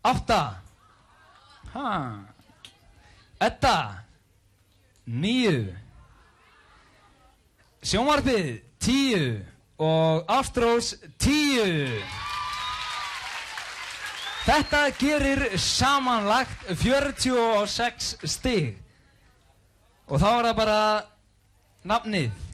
8 0.09 0.41
Ha 1.75 1.93
Edda 3.45 3.77
Nýju 5.05 5.69
Sjónvarpið 7.85 8.55
10 8.81 9.60
og 9.81 10.29
Ástrós 10.29 10.93
10 11.19 12.03
Þetta 14.45 14.85
gerir 14.99 15.43
samanlagt 15.61 16.69
46 16.69 18.15
stig 18.29 18.77
og 20.11 20.21
þá 20.21 20.31
er 20.31 20.47
það 20.51 20.55
bara 20.59 20.79
nafnið 21.87 22.47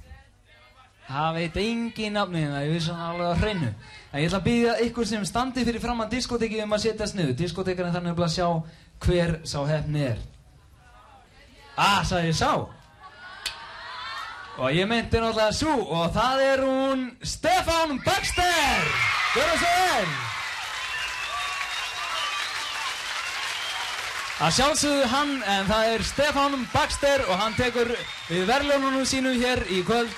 Það 1.07 1.37
veit 1.37 1.59
engin 1.62 2.16
nafnið 2.18 2.49
það, 2.51 2.64
ég 2.64 2.72
vissi 2.74 2.91
hann 2.91 3.03
alveg 3.12 3.29
á 3.31 3.39
hreinu. 3.39 3.68
En 4.11 4.18
ég 4.18 4.27
ætla 4.27 4.41
að 4.41 4.47
byggja 4.49 4.72
ykkur 4.89 5.07
sem 5.07 5.27
standi 5.29 5.62
fyrir 5.66 5.83
fram 5.83 6.03
að 6.03 6.16
diskoteki 6.16 6.59
um 6.64 6.74
að 6.74 6.83
setjast 6.83 7.14
niður. 7.14 7.37
Diskotekarinn 7.39 7.95
þannig 7.95 8.22
að 8.27 8.33
sjá 8.35 8.49
hver 9.07 9.37
sá 9.47 9.61
hefni 9.68 10.03
er. 10.09 10.24
Ah, 11.79 12.03
sagði 12.03 12.33
ég 12.33 12.39
sá. 12.41 12.51
Og 14.57 14.72
ég 14.72 14.86
meinti 14.88 15.20
náttúrulega 15.20 15.52
svo 15.52 15.84
og 15.92 16.14
það 16.14 16.38
er 16.40 16.61
hún 16.64 17.12
Stefán 17.20 18.00
Baxter. 18.04 18.84
Gjör 19.34 19.48
það 19.50 19.59
svo 19.61 19.68
vel. 19.76 20.07
Að 24.36 24.52
sjálfsögðu 24.57 25.07
hann, 25.12 25.42
en 25.44 25.66
það 25.68 25.84
er 25.92 26.00
Stefán 26.09 26.66
Baxter 26.72 27.20
og 27.28 27.36
hann 27.40 27.54
tekur 27.57 27.88
við 28.30 28.46
verðlunum 28.48 29.04
sínum 29.04 29.40
hér 29.40 29.61
í 29.68 29.82
kvöld 29.84 30.12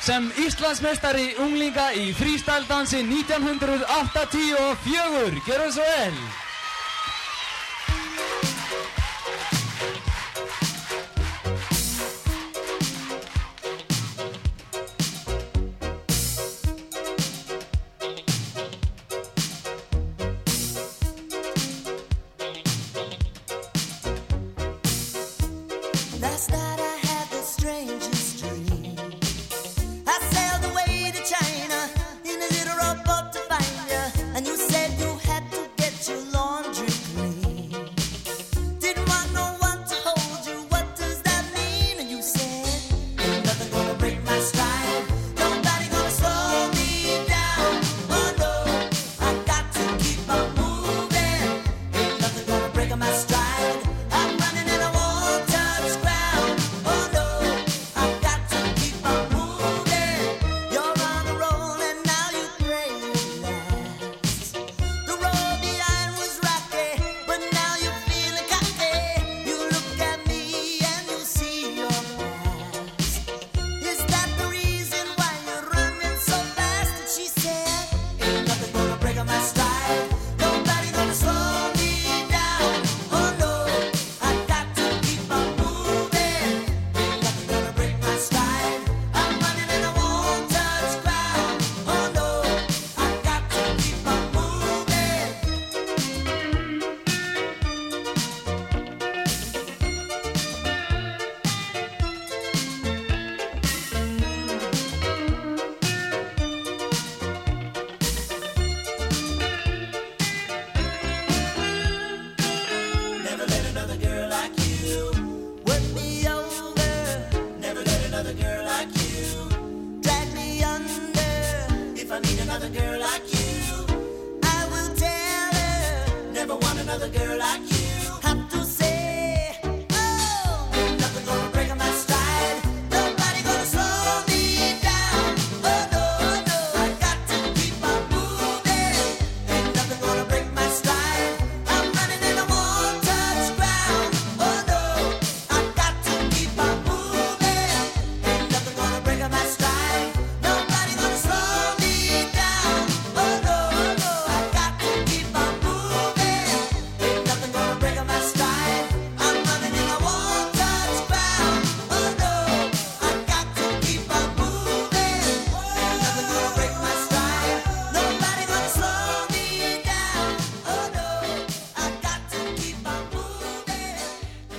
sem 0.00 0.32
Íslandsmeistari 0.40 1.34
unglinga 1.44 1.92
í 1.92 2.12
frístældansi 2.16 3.04
1984. 3.04 5.44
Gjör 5.44 5.70
svo 5.76 5.84
vel! 5.84 6.45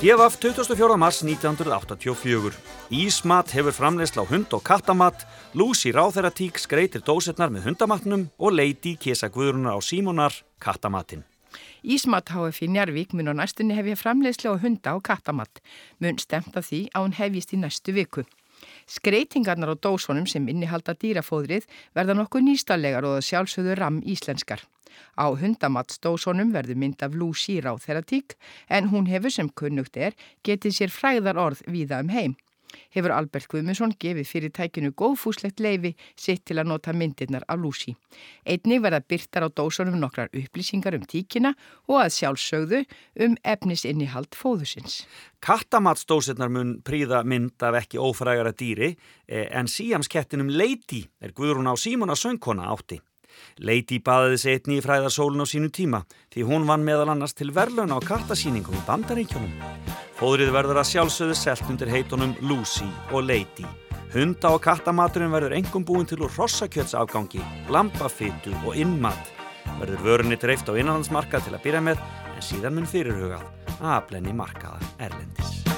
DFF 0.08 0.38
24. 0.39 0.97
mars 0.97 1.24
1984. 1.24 2.53
Ísmat 2.89 3.49
hefur 3.51 3.74
framleysla 3.76 4.24
á 4.24 4.30
hund 4.30 4.53
og 4.55 4.64
kattamat, 4.64 5.26
Lucy 5.51 5.91
Ráþeratík 5.91 6.62
skreitir 6.64 7.03
dósetnar 7.03 7.51
með 7.51 7.68
hundamatnum 7.68 8.24
og 8.39 8.55
Lady 8.55 8.93
kesa 8.95 9.28
guðrunar 9.28 9.76
á 9.76 9.80
Símonar 9.84 10.32
kattamatin. 10.64 11.26
Ísmat 11.84 12.32
HF 12.32 12.64
í 12.64 12.72
Njarvík 12.72 13.12
mun 13.12 13.36
á 13.36 13.36
næstunni 13.36 13.76
hefja 13.76 13.99
framleiðslu 13.99 14.55
á 14.55 14.64
hunda 14.64 14.95
og 14.95 15.03
kattamatt. 15.03 15.60
Mun 15.99 16.24
stemt 16.24 16.55
af 16.55 16.72
því 16.72 16.86
að 16.95 17.03
hún 17.03 17.20
hefjist 17.20 17.51
í 17.51 17.60
næstu 17.60 17.91
viku. 17.99 18.24
Skreitingarnar 18.88 19.74
á 19.74 19.76
dósunum 19.76 20.28
sem 20.32 20.48
innihalda 20.48 20.96
dýrafóðrið 20.96 21.68
verða 21.98 22.16
nokkuð 22.16 22.46
nýstalegar 22.48 23.08
og 23.10 23.20
sjálfsögðu 23.20 23.76
ram 23.76 24.00
íslenskar. 24.08 24.64
Á 25.20 25.28
hundamattsdósunum 25.36 26.54
verður 26.56 26.80
mynd 26.82 27.04
af 27.04 27.16
Lucy 27.20 27.60
Ráþeratík 27.62 28.38
en 28.70 28.90
hún 28.94 29.10
hefur 29.12 29.34
sem 29.34 29.50
kunnugt 29.50 29.98
er 29.98 30.16
getið 30.48 30.78
sér 30.80 30.94
fræðar 30.94 31.38
orð 31.38 31.64
víða 31.68 32.00
um 32.02 32.14
heim. 32.16 32.38
Hefur 32.95 33.13
Albert 33.15 33.47
Guðmundsson 33.51 33.93
gefið 33.99 34.30
fyrirtækinu 34.32 34.91
góðfúslegt 34.97 35.61
leifi 35.63 35.93
sitt 36.20 36.45
til 36.47 36.59
að 36.59 36.70
nota 36.72 36.93
myndirnar 36.93 37.45
af 37.47 37.59
Lucy. 37.61 37.95
Einnig 38.45 38.82
verða 38.84 39.01
byrtar 39.01 39.47
á 39.47 39.49
dósunum 39.49 39.99
nokkrar 40.01 40.32
upplýsingar 40.34 40.97
um 40.97 41.05
tíkina 41.07 41.53
og 41.88 42.01
að 42.03 42.13
sjálfsögðu 42.20 42.84
um 43.26 43.36
efnisinnihald 43.43 44.38
fóðusins. 44.38 45.03
Kattamatsdósetnar 45.43 46.51
mun 46.51 46.78
príða 46.86 47.24
mynd 47.24 47.61
af 47.63 47.82
ekki 47.84 48.01
ófrægara 48.01 48.55
dýri 48.57 48.95
eh, 49.28 49.47
en 49.51 49.70
síamskettinum 49.72 50.49
Lady 50.51 51.05
er 51.22 51.36
guðrún 51.38 51.70
á 51.70 51.76
Símona 51.78 52.18
söngkona 52.18 52.72
átti. 52.74 53.01
Lady 53.61 53.99
baðiði 54.01 54.41
sig 54.41 54.57
einni 54.57 54.80
í 54.80 54.84
fræðarsólun 54.86 55.45
á 55.45 55.47
sínu 55.49 55.70
tíma 55.74 56.03
því 56.34 56.49
hún 56.49 56.68
vann 56.70 56.86
meðal 56.88 57.11
annars 57.13 57.38
til 57.38 57.53
verðlun 57.53 57.93
á 57.93 57.99
kattasýningum 58.01 58.78
í 58.78 58.86
bandaríkjunum. 58.89 60.07
Fóðrið 60.18 60.49
verður 60.49 60.80
að 60.82 60.88
sjálfsögðu 60.89 61.34
selt 61.38 61.68
undir 61.70 61.91
heitunum 61.93 62.32
Lucy 62.49 62.88
og 63.11 63.28
Lady. 63.28 63.68
Hunda- 64.15 64.49
og 64.55 64.63
kattamaturinn 64.65 65.30
verður 65.30 65.53
engum 65.53 65.86
búin 65.86 66.09
til 66.09 66.24
úr 66.26 66.34
rossakjötsafgangi, 66.34 67.43
lambafytu 67.70 68.55
og 68.65 68.74
innmat. 68.74 69.30
Verður 69.78 70.01
vörunni 70.07 70.39
dreift 70.41 70.65
á 70.65 70.74
innanlandsmarkað 70.74 71.45
til 71.45 71.53
að 71.53 71.63
byrja 71.68 71.86
með 71.86 72.01
en 72.34 72.41
síðan 72.41 72.80
mun 72.80 72.89
fyrirhugað 72.89 73.45
að 73.78 73.89
aflenni 73.93 74.34
markaða 74.34 74.82
erlendis. 74.97 75.76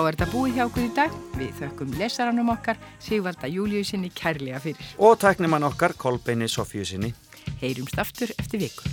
Þá 0.00 0.06
er 0.08 0.16
þetta 0.16 0.32
búið 0.32 0.54
hjá 0.56 0.62
okkur 0.64 0.84
í 0.86 0.92
dag. 0.96 1.16
Við 1.36 1.50
þökkum 1.58 1.90
lesaranum 2.00 2.48
okkar 2.54 2.78
Sigvalda 3.04 3.50
Júliusinni 3.52 4.08
kærlega 4.16 4.62
fyrir. 4.64 4.94
Og 4.96 5.18
tæknir 5.20 5.52
mann 5.52 5.68
okkar 5.68 5.92
Kolbeini 5.92 6.48
Sofjusinni. 6.48 7.12
Heyrumst 7.60 8.00
aftur 8.00 8.32
eftir 8.40 8.64
viku. 8.64 8.88